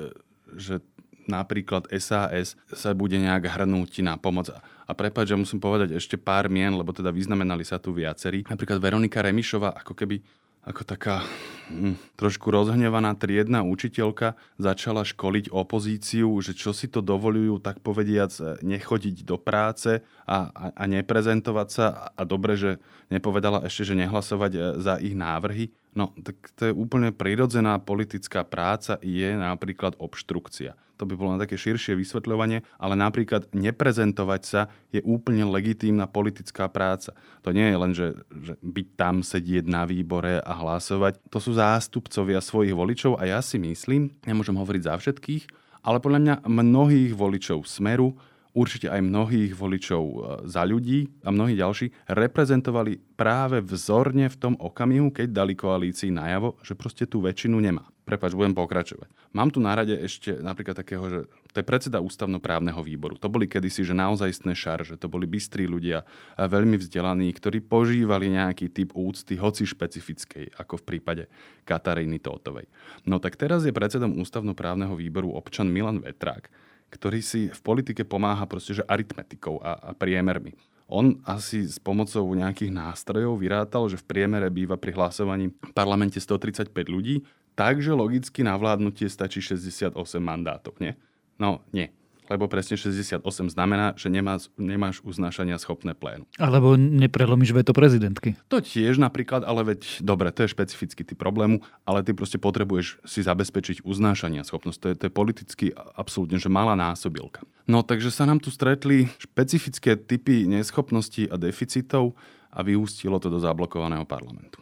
že 0.55 0.79
napríklad 1.27 1.91
SAS 1.99 2.55
sa 2.71 2.95
bude 2.95 3.19
nejak 3.19 3.51
hrnúť 3.51 3.99
na 3.99 4.15
pomoc. 4.15 4.47
A 4.87 4.91
prepáč, 4.95 5.35
že 5.35 5.35
musím 5.35 5.59
povedať 5.59 5.99
ešte 5.99 6.15
pár 6.15 6.47
mien, 6.47 6.71
lebo 6.71 6.95
teda 6.95 7.11
vyznamenali 7.11 7.67
sa 7.67 7.75
tu 7.75 7.91
viacerí. 7.91 8.47
Napríklad 8.47 8.79
Veronika 8.79 9.19
Remišová, 9.19 9.75
ako 9.75 9.91
keby 9.91 10.23
ako 10.67 10.83
taká 10.83 11.23
hm, 11.71 11.95
trošku 12.19 12.51
rozhnevaná 12.51 13.15
triedna 13.15 13.63
učiteľka 13.63 14.35
začala 14.59 15.07
školiť 15.07 15.47
opozíciu, 15.47 16.27
že 16.43 16.51
čo 16.51 16.75
si 16.75 16.91
to 16.91 16.99
dovolujú, 16.99 17.63
tak 17.63 17.79
povediac, 17.79 18.59
nechodiť 18.59 19.23
do 19.23 19.39
práce 19.39 20.03
a, 20.27 20.51
a, 20.51 20.65
a 20.75 20.83
neprezentovať 20.91 21.67
sa. 21.71 22.11
A 22.19 22.21
dobre, 22.27 22.59
že 22.59 22.83
nepovedala 23.07 23.63
ešte, 23.63 23.87
že 23.87 23.95
nehlasovať 23.95 24.51
e, 24.51 24.59
za 24.83 24.99
ich 24.99 25.15
návrhy. 25.15 25.71
No, 25.95 26.11
tak 26.19 26.35
to 26.59 26.69
je 26.69 26.73
úplne 26.75 27.15
prirodzená 27.15 27.79
politická 27.79 28.43
práca, 28.43 28.99
je 28.99 29.33
napríklad 29.33 29.95
obštrukcia. 29.97 30.75
To 30.97 31.05
by 31.05 31.13
bolo 31.13 31.37
na 31.37 31.41
také 31.45 31.55
širšie 31.55 31.93
vysvetľovanie, 31.93 32.65
ale 32.81 32.93
napríklad 32.97 33.53
neprezentovať 33.53 34.41
sa 34.43 34.61
je 34.89 34.99
úplne 35.05 35.45
legitímna 35.45 36.09
politická 36.09 36.67
práca. 36.67 37.13
To 37.45 37.53
nie 37.53 37.69
je 37.69 37.77
len, 37.77 37.91
že, 37.93 38.07
že 38.33 38.53
byť 38.59 38.87
tam, 38.97 39.21
sedieť 39.21 39.65
na 39.69 39.85
výbore 39.85 40.41
a 40.41 40.53
hlasovať. 40.57 41.21
To 41.29 41.37
sú 41.37 41.53
zástupcovia 41.55 42.41
svojich 42.41 42.73
voličov 42.73 43.21
a 43.21 43.29
ja 43.29 43.39
si 43.45 43.61
myslím, 43.61 44.11
nemôžem 44.25 44.57
hovoriť 44.57 44.81
za 44.83 44.95
všetkých, 44.97 45.43
ale 45.85 46.03
podľa 46.03 46.19
mňa 46.19 46.35
mnohých 46.49 47.13
voličov 47.15 47.63
Smeru 47.63 48.17
určite 48.57 48.89
aj 48.89 49.05
mnohých 49.05 49.53
voličov 49.53 50.03
e, 50.03 50.15
za 50.49 50.65
ľudí 50.65 51.05
a 51.21 51.29
mnohí 51.29 51.53
ďalší 51.53 51.93
reprezentovali 52.09 52.97
práve 53.13 53.61
vzorne 53.61 54.25
v 54.33 54.39
tom 54.41 54.53
okamihu, 54.57 55.13
keď 55.13 55.27
dali 55.29 55.53
koalícii 55.53 56.09
najavo, 56.09 56.57
že 56.65 56.73
proste 56.73 57.05
tú 57.05 57.21
väčšinu 57.21 57.61
nemá. 57.61 57.85
Prepač, 58.07 58.31
budem 58.31 58.55
pokračovať. 58.55 59.11
Mám 59.35 59.51
tu 59.51 59.59
na 59.59 59.75
rade 59.75 59.91
ešte 59.91 60.39
napríklad 60.39 60.79
takého, 60.79 61.03
že 61.11 61.19
to 61.51 61.59
je 61.59 61.67
predseda 61.67 61.99
ústavnoprávneho 61.99 62.79
výboru. 62.79 63.19
To 63.19 63.27
boli 63.27 63.51
kedysi, 63.51 63.83
že 63.83 63.91
naozajstné 63.91 64.55
šarže, 64.55 64.95
to 64.95 65.11
boli 65.11 65.27
bystrí 65.27 65.67
ľudia, 65.67 66.07
veľmi 66.39 66.79
vzdelaní, 66.79 67.27
ktorí 67.35 67.59
požívali 67.67 68.31
nejaký 68.31 68.71
typ 68.71 68.95
úcty, 68.95 69.35
hoci 69.35 69.67
špecifickej, 69.67 70.55
ako 70.55 70.79
v 70.79 70.83
prípade 70.87 71.23
Kataríny 71.67 72.23
Tótovej. 72.23 72.71
No 73.03 73.19
tak 73.19 73.35
teraz 73.35 73.67
je 73.67 73.75
predsedom 73.75 74.15
ústavnoprávneho 74.23 74.95
výboru 74.95 75.35
občan 75.35 75.67
Milan 75.67 75.99
Vetrák, 75.99 76.47
ktorý 76.87 77.19
si 77.19 77.51
v 77.51 77.59
politike 77.59 78.07
pomáha 78.07 78.47
proste, 78.47 78.71
že 78.71 78.87
aritmetikou 78.87 79.59
a, 79.59 79.75
a 79.75 79.91
priemermi. 79.91 80.55
On 80.87 81.19
asi 81.27 81.67
s 81.67 81.75
pomocou 81.83 82.23
nejakých 82.31 82.71
nástrojov 82.71 83.35
vyrátal, 83.35 83.91
že 83.91 83.99
v 83.99 84.07
priemere 84.07 84.47
býva 84.47 84.79
pri 84.79 84.95
hlasovaní 84.95 85.51
v 85.51 85.71
parlamente 85.75 86.15
135 86.15 86.71
ľudí, 86.87 87.27
takže 87.57 87.97
logicky 87.97 88.45
na 88.45 88.53
vládnutie 88.53 89.09
stačí 89.09 89.41
68 89.41 89.97
mandátov, 90.21 90.77
nie? 90.77 90.93
No, 91.41 91.65
nie 91.73 91.89
lebo 92.27 92.51
presne 92.51 92.75
68 92.75 93.23
znamená, 93.55 93.95
že 93.95 94.11
nemá, 94.11 94.35
nemáš 94.59 94.99
uznášania 95.01 95.55
schopné 95.57 95.95
plénu. 95.95 96.27
Alebo 96.35 96.75
neprelomíš 96.75 97.55
veto 97.55 97.71
prezidentky. 97.71 98.35
To 98.51 98.59
tiež 98.59 98.99
napríklad, 98.99 99.47
ale 99.47 99.75
veď, 99.75 100.03
dobre, 100.03 100.29
to 100.35 100.43
je 100.43 100.53
špecifický 100.53 101.07
typ 101.07 101.17
problému, 101.17 101.63
ale 101.87 102.03
ty 102.03 102.11
proste 102.11 102.37
potrebuješ 102.37 102.99
si 103.07 103.23
zabezpečiť 103.23 103.87
uznášania 103.87 104.43
schopnosť. 104.43 104.79
To 104.83 104.87
je, 104.91 104.95
to 104.99 105.03
je 105.07 105.13
politicky 105.13 105.65
absolútne, 105.95 106.37
že 106.37 106.51
malá 106.51 106.75
násobilka. 106.75 107.47
No 107.67 107.83
takže 107.83 108.11
sa 108.11 108.27
nám 108.27 108.43
tu 108.43 108.51
stretli 108.51 109.07
špecifické 109.19 109.95
typy 109.95 110.47
neschopností 110.47 111.31
a 111.31 111.39
deficitov 111.39 112.15
a 112.51 112.63
vyústilo 112.63 113.19
to 113.19 113.31
do 113.31 113.39
zablokovaného 113.39 114.03
parlamentu. 114.07 114.59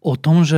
O 0.00 0.16
tom, 0.16 0.42
že 0.48 0.56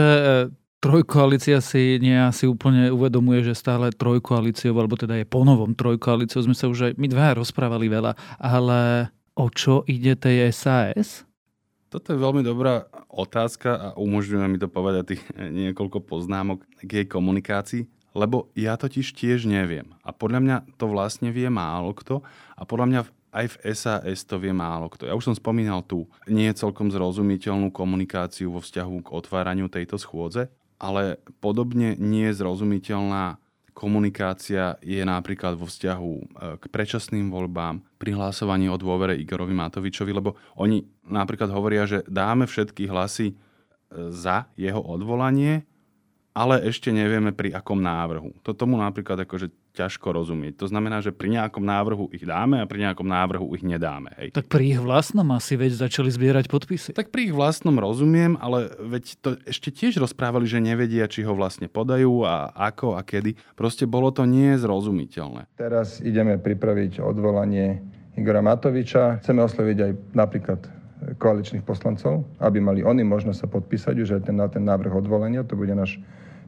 trojkoalícia 0.82 1.62
si 1.62 2.02
nie 2.02 2.18
asi 2.18 2.50
úplne 2.50 2.90
uvedomuje, 2.90 3.46
že 3.46 3.54
stále 3.54 3.94
trojkoalíciou, 3.94 4.74
alebo 4.74 4.98
teda 4.98 5.14
je 5.14 5.24
ponovom 5.24 5.78
trojkoalíciou, 5.78 6.42
sme 6.42 6.58
sa 6.58 6.66
už 6.66 6.90
aj 6.90 6.92
my 6.98 7.06
dva 7.06 7.38
rozprávali 7.38 7.86
veľa, 7.86 8.18
ale 8.42 9.08
o 9.38 9.46
čo 9.46 9.86
ide 9.86 10.18
tej 10.18 10.50
SAS? 10.50 11.22
Toto 11.86 12.10
je 12.10 12.18
veľmi 12.18 12.42
dobrá 12.42 12.88
otázka 13.12 13.70
a 13.78 13.86
umožňuje 13.94 14.46
mi 14.48 14.58
to 14.58 14.66
povedať 14.66 15.14
tých 15.14 15.22
niekoľko 15.38 16.02
poznámok 16.02 16.64
k 16.82 17.04
jej 17.04 17.06
komunikácii, 17.06 17.84
lebo 18.16 18.50
ja 18.58 18.74
totiž 18.74 19.12
tiež 19.14 19.46
neviem. 19.46 19.92
A 20.02 20.10
podľa 20.10 20.40
mňa 20.40 20.56
to 20.80 20.88
vlastne 20.90 21.30
vie 21.30 21.46
málo 21.52 21.94
kto 21.94 22.24
a 22.58 22.62
podľa 22.64 22.86
mňa 22.88 23.00
aj 23.32 23.46
v 23.48 23.56
SAS 23.72 24.24
to 24.28 24.36
vie 24.36 24.52
málo 24.52 24.88
kto. 24.92 25.08
Ja 25.08 25.16
už 25.16 25.32
som 25.32 25.36
spomínal 25.36 25.84
tu 25.84 26.04
nie 26.28 26.48
celkom 26.52 26.92
zrozumiteľnú 26.92 27.72
komunikáciu 27.72 28.52
vo 28.52 28.60
vzťahu 28.60 29.04
k 29.04 29.12
otváraniu 29.12 29.72
tejto 29.72 29.96
schôdze 30.00 30.48
ale 30.82 31.22
podobne 31.38 31.94
nie 31.94 32.34
zrozumiteľná 32.34 33.38
komunikácia 33.72 34.76
je 34.84 35.00
napríklad 35.00 35.56
vo 35.56 35.64
vzťahu 35.64 36.12
e, 36.12 36.22
k 36.60 36.64
predčasným 36.68 37.32
voľbám, 37.32 37.80
pri 37.96 38.12
hlasovaní 38.12 38.68
o 38.68 38.76
dôvere 38.76 39.16
Igorovi 39.16 39.56
Matovičovi, 39.56 40.12
lebo 40.12 40.36
oni 40.60 40.84
napríklad 41.08 41.48
hovoria, 41.48 41.88
že 41.88 42.04
dáme 42.04 42.44
všetky 42.44 42.84
hlasy 42.90 43.32
e, 43.32 43.34
za 44.12 44.50
jeho 44.60 44.78
odvolanie, 44.78 45.64
ale 46.32 46.64
ešte 46.64 46.88
nevieme 46.88 47.32
pri 47.36 47.52
akom 47.52 47.76
návrhu. 47.76 48.32
To 48.40 48.56
tomu 48.56 48.80
napríklad 48.80 49.20
akože 49.28 49.52
ťažko 49.72 50.12
rozumieť. 50.12 50.60
To 50.60 50.66
znamená, 50.68 51.00
že 51.00 51.12
pri 51.12 51.32
nejakom 51.32 51.64
návrhu 51.64 52.12
ich 52.12 52.24
dáme 52.24 52.60
a 52.60 52.68
pri 52.68 52.88
nejakom 52.88 53.08
návrhu 53.08 53.52
ich 53.56 53.64
nedáme. 53.64 54.12
Hej. 54.20 54.36
Tak 54.36 54.48
pri 54.48 54.76
ich 54.76 54.80
vlastnom 54.80 55.24
asi 55.32 55.56
veď 55.56 55.88
začali 55.88 56.12
zbierať 56.12 56.48
podpisy. 56.52 56.92
Tak 56.92 57.08
pri 57.08 57.32
ich 57.32 57.34
vlastnom 57.36 57.76
rozumiem, 57.80 58.36
ale 58.40 58.68
veď 58.80 59.04
to 59.20 59.28
ešte 59.48 59.72
tiež 59.72 59.96
rozprávali, 60.00 60.44
že 60.44 60.60
nevedia, 60.60 61.08
či 61.08 61.24
ho 61.24 61.32
vlastne 61.32 61.72
podajú 61.72 62.24
a 62.24 62.52
ako 62.52 62.96
a 62.96 63.04
kedy. 63.04 63.36
Proste 63.56 63.88
bolo 63.88 64.12
to 64.12 64.28
nezrozumiteľné. 64.28 65.48
Teraz 65.56 66.04
ideme 66.04 66.36
pripraviť 66.36 67.00
odvolanie 67.00 67.80
Igora 68.16 68.44
Matoviča. 68.44 69.24
Chceme 69.24 69.40
osloviť 69.40 69.78
aj 69.80 69.92
napríklad 70.12 70.60
koaličných 71.16 71.64
poslancov, 71.64 72.28
aby 72.38 72.60
mali 72.60 72.80
oni 72.84 73.02
možnosť 73.02 73.38
sa 73.40 73.48
podpísať 73.48 73.94
už 73.98 74.08
aj 74.20 74.22
ten, 74.28 74.36
na 74.36 74.46
ten 74.46 74.62
návrh 74.62 74.92
odvolenia. 74.92 75.42
To 75.48 75.58
bude 75.58 75.72
náš 75.72 75.98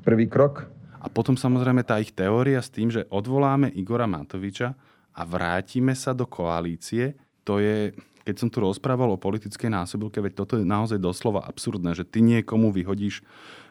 prvý 0.04 0.28
krok. 0.28 0.68
A 1.00 1.08
potom 1.08 1.36
samozrejme 1.36 1.84
tá 1.84 2.00
ich 2.00 2.12
teória 2.12 2.60
s 2.60 2.72
tým, 2.72 2.92
že 2.92 3.08
odvoláme 3.08 3.72
Igora 3.72 4.08
Matoviča 4.08 4.76
a 5.16 5.22
vrátime 5.24 5.92
sa 5.96 6.12
do 6.12 6.28
koalície, 6.28 7.16
to 7.44 7.60
je, 7.60 7.92
keď 8.24 8.34
som 8.40 8.48
tu 8.48 8.64
rozprával 8.64 9.12
o 9.12 9.20
politickej 9.20 9.68
násobilke, 9.68 10.20
veď 10.20 10.32
toto 10.32 10.56
je 10.56 10.64
naozaj 10.64 10.96
doslova 10.96 11.44
absurdné, 11.44 11.92
že 11.92 12.08
ty 12.08 12.24
niekomu 12.24 12.72
vyhodíš 12.72 13.20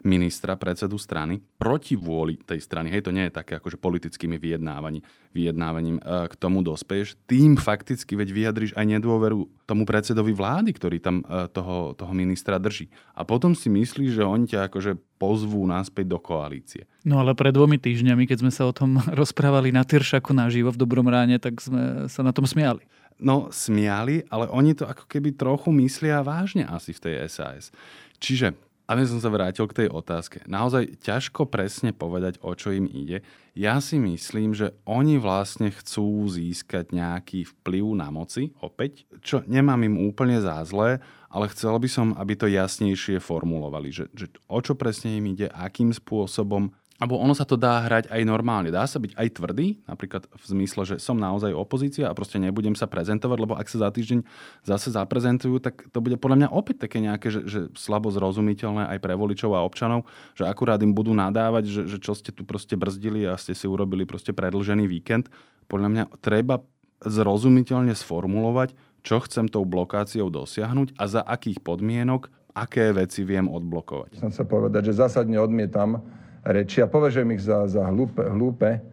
ministra, 0.03 0.59
predsedu 0.59 0.99
strany, 0.99 1.39
proti 1.55 1.95
vôli 1.95 2.35
tej 2.35 2.59
strany. 2.59 2.91
Hej, 2.91 3.07
to 3.07 3.15
nie 3.15 3.27
je 3.27 3.35
také 3.35 3.57
akože 3.57 3.79
politickými 3.79 4.35
vyjednávaním, 4.35 5.01
vyjednávaním 5.31 5.97
e, 5.99 6.03
k 6.27 6.33
tomu 6.35 6.59
dospeješ. 6.59 7.15
Tým 7.23 7.55
fakticky 7.55 8.19
veď 8.19 8.29
vyjadriš 8.35 8.71
aj 8.75 8.85
nedôveru 8.99 9.47
tomu 9.63 9.87
predsedovi 9.87 10.35
vlády, 10.35 10.75
ktorý 10.75 10.99
tam 10.99 11.23
e, 11.23 11.47
toho, 11.49 11.95
toho 11.95 12.11
ministra 12.11 12.59
drží. 12.59 12.91
A 13.15 13.23
potom 13.23 13.55
si 13.55 13.71
myslíš, 13.71 14.19
že 14.19 14.23
oni 14.27 14.45
ťa 14.51 14.67
akože 14.67 14.99
pozvú 15.15 15.63
naspäť 15.63 16.11
do 16.11 16.19
koalície. 16.19 16.83
No 17.07 17.23
ale 17.23 17.31
pred 17.31 17.55
dvomi 17.55 17.79
týždňami, 17.79 18.27
keď 18.27 18.43
sme 18.43 18.51
sa 18.51 18.67
o 18.67 18.75
tom 18.75 18.99
rozprávali 19.19 19.71
na 19.71 19.87
Tyršaku 19.87 20.35
naživo 20.35 20.75
v 20.75 20.79
Dobrom 20.83 21.07
ráne, 21.07 21.39
tak 21.39 21.63
sme 21.63 22.11
sa 22.11 22.21
na 22.21 22.35
tom 22.35 22.43
smiali. 22.43 22.83
no 23.23 23.47
smiali, 23.55 24.27
ale 24.27 24.51
oni 24.51 24.75
to 24.75 24.83
ako 24.83 25.07
keby 25.07 25.31
trochu 25.31 25.71
myslia 25.79 26.19
vážne 26.19 26.67
asi 26.67 26.91
v 26.91 26.99
tej 26.99 27.13
SAS. 27.31 27.71
Čiže 28.19 28.55
aby 28.93 29.09
som 29.09 29.17
sa 29.17 29.33
vrátil 29.33 29.65
k 29.65 29.83
tej 29.83 29.87
otázke. 29.89 30.45
Naozaj 30.45 31.01
ťažko 31.01 31.49
presne 31.49 31.89
povedať, 31.89 32.37
o 32.45 32.53
čo 32.53 32.69
im 32.69 32.85
ide. 32.85 33.25
Ja 33.57 33.81
si 33.81 33.97
myslím, 33.97 34.53
že 34.53 34.77
oni 34.85 35.17
vlastne 35.17 35.73
chcú 35.73 36.29
získať 36.29 36.93
nejaký 36.93 37.49
vplyv 37.49 37.97
na 37.97 38.13
moci, 38.13 38.53
opäť, 38.61 39.09
čo 39.25 39.41
nemám 39.49 39.81
im 39.89 40.05
úplne 40.05 40.37
za 40.37 40.61
zlé, 40.61 41.01
ale 41.33 41.49
chcel 41.49 41.73
by 41.81 41.89
som, 41.89 42.13
aby 42.13 42.37
to 42.37 42.45
jasnejšie 42.45 43.17
formulovali, 43.17 43.89
že, 43.89 44.05
že 44.13 44.29
o 44.45 44.61
čo 44.61 44.77
presne 44.77 45.17
im 45.17 45.33
ide, 45.33 45.49
akým 45.49 45.89
spôsobom 45.89 46.69
alebo 47.03 47.19
ono 47.19 47.35
sa 47.35 47.43
to 47.43 47.59
dá 47.59 47.83
hrať 47.83 48.07
aj 48.07 48.21
normálne. 48.23 48.71
Dá 48.71 48.87
sa 48.87 48.95
byť 48.95 49.19
aj 49.19 49.27
tvrdý, 49.35 49.83
napríklad 49.83 50.23
v 50.31 50.43
zmysle, 50.47 50.87
že 50.87 50.95
som 51.03 51.19
naozaj 51.19 51.51
opozícia 51.51 52.07
a 52.07 52.15
proste 52.15 52.39
nebudem 52.39 52.79
sa 52.79 52.87
prezentovať, 52.87 53.37
lebo 53.43 53.59
ak 53.59 53.67
sa 53.67 53.83
za 53.83 53.89
týždeň 53.91 54.23
zase 54.63 54.95
zaprezentujú, 54.95 55.59
tak 55.59 55.91
to 55.91 55.99
bude 55.99 56.15
podľa 56.23 56.47
mňa 56.47 56.49
opäť 56.55 56.87
také 56.87 57.03
nejaké, 57.03 57.27
že, 57.27 57.43
že 57.43 57.59
slabo 57.75 58.07
zrozumiteľné 58.07 58.87
aj 58.95 59.03
pre 59.03 59.19
voličov 59.19 59.51
a 59.51 59.67
občanov, 59.67 60.07
že 60.31 60.47
akurát 60.47 60.79
im 60.79 60.95
budú 60.95 61.11
nadávať, 61.11 61.67
že, 61.67 61.81
že 61.91 61.97
čo 61.99 62.15
ste 62.15 62.31
tu 62.31 62.47
proste 62.47 62.79
brzdili 62.79 63.27
a 63.27 63.35
ste 63.35 63.51
si 63.51 63.67
urobili 63.67 64.07
proste 64.07 64.31
predlžený 64.31 64.87
víkend. 64.87 65.27
Podľa 65.67 65.89
mňa 65.91 66.03
treba 66.23 66.63
zrozumiteľne 67.03 67.91
sformulovať, 67.99 68.79
čo 69.03 69.19
chcem 69.27 69.51
tou 69.51 69.67
blokáciou 69.67 70.31
dosiahnuť 70.31 70.95
a 70.95 71.03
za 71.11 71.19
akých 71.19 71.59
podmienok, 71.59 72.31
aké 72.55 72.95
veci 72.95 73.27
viem 73.27 73.51
odblokovať. 73.51 74.23
Chcem 74.23 74.31
sa 74.31 74.47
povedať, 74.47 74.87
že 74.87 75.03
zásadne 75.03 75.35
odmietam 75.41 75.99
reči 76.43 76.83
a 76.83 76.87
považujem 76.87 77.31
ich 77.33 77.43
za, 77.43 77.65
za 77.67 77.87
hlúpe, 77.87 78.23
hlúpe, 78.23 78.83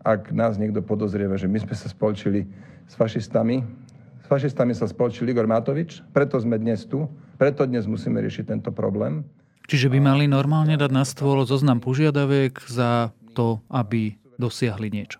ak 0.00 0.32
nás 0.32 0.56
niekto 0.56 0.80
podozrieva, 0.80 1.36
že 1.36 1.50
my 1.50 1.60
sme 1.60 1.74
sa 1.76 1.88
spolčili 1.92 2.48
s 2.88 2.94
fašistami. 2.96 3.62
S 4.22 4.26
fašistami 4.26 4.72
sa 4.74 4.90
spolčil 4.90 5.28
Igor 5.30 5.46
Matovič, 5.46 6.02
preto 6.10 6.40
sme 6.40 6.58
dnes 6.58 6.86
tu, 6.88 7.06
preto 7.38 7.62
dnes 7.68 7.86
musíme 7.86 8.18
riešiť 8.22 8.44
tento 8.50 8.70
problém. 8.74 9.22
Čiže 9.66 9.90
by 9.90 9.98
mali 9.98 10.24
normálne 10.30 10.78
dať 10.78 10.90
na 10.94 11.02
stôl 11.02 11.42
zoznam 11.42 11.82
požiadaviek 11.82 12.54
za 12.70 13.10
to, 13.34 13.58
aby 13.66 14.14
dosiahli 14.38 14.90
niečo 14.90 15.18